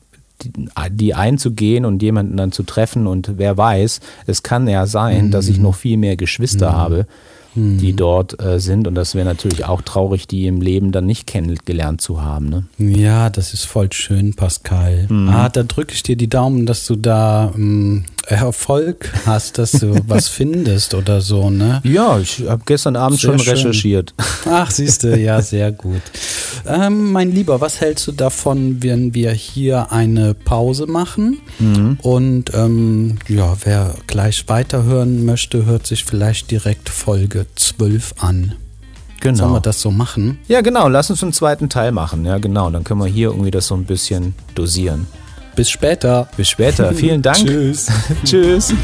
[0.90, 5.30] die einzugehen und jemanden dann zu treffen und wer weiß, es kann ja sein, mhm.
[5.30, 5.64] dass ich mhm.
[5.64, 6.76] noch viel mehr Geschwister mhm.
[6.76, 7.06] habe,
[7.54, 7.96] die mhm.
[7.96, 12.00] dort äh, sind und das wäre natürlich auch traurig, die im Leben dann nicht kennengelernt
[12.00, 12.48] zu haben.
[12.48, 12.64] Ne?
[12.78, 15.06] Ja, das ist voll schön, Pascal.
[15.08, 15.28] Mhm.
[15.28, 19.98] Ah, da drücke ich dir die Daumen, dass du da ähm, Erfolg hast, dass du
[20.06, 21.80] was findest oder so, ne?
[21.84, 23.54] Ja, ich habe gestern Abend sehr schon schön.
[23.54, 24.14] recherchiert.
[24.44, 26.02] Ach, siehst du, ja, sehr gut.
[26.66, 31.40] Ähm, mein Lieber, was hältst du davon, wenn wir hier eine Pause machen?
[31.58, 31.98] Mhm.
[32.02, 38.54] Und ähm, ja, wer gleich weiterhören möchte, hört sich vielleicht direkt Folge 12 an.
[39.20, 39.36] Genau.
[39.36, 40.38] Sollen wir das so machen?
[40.48, 40.88] Ja, genau.
[40.88, 42.24] Lass uns einen zweiten Teil machen.
[42.24, 42.70] Ja, genau.
[42.70, 45.06] Dann können wir hier irgendwie das so ein bisschen dosieren.
[45.54, 46.28] Bis später.
[46.36, 46.92] Bis später.
[46.92, 47.36] Vielen Dank.
[47.46, 47.86] Tschüss.
[48.24, 48.74] Tschüss.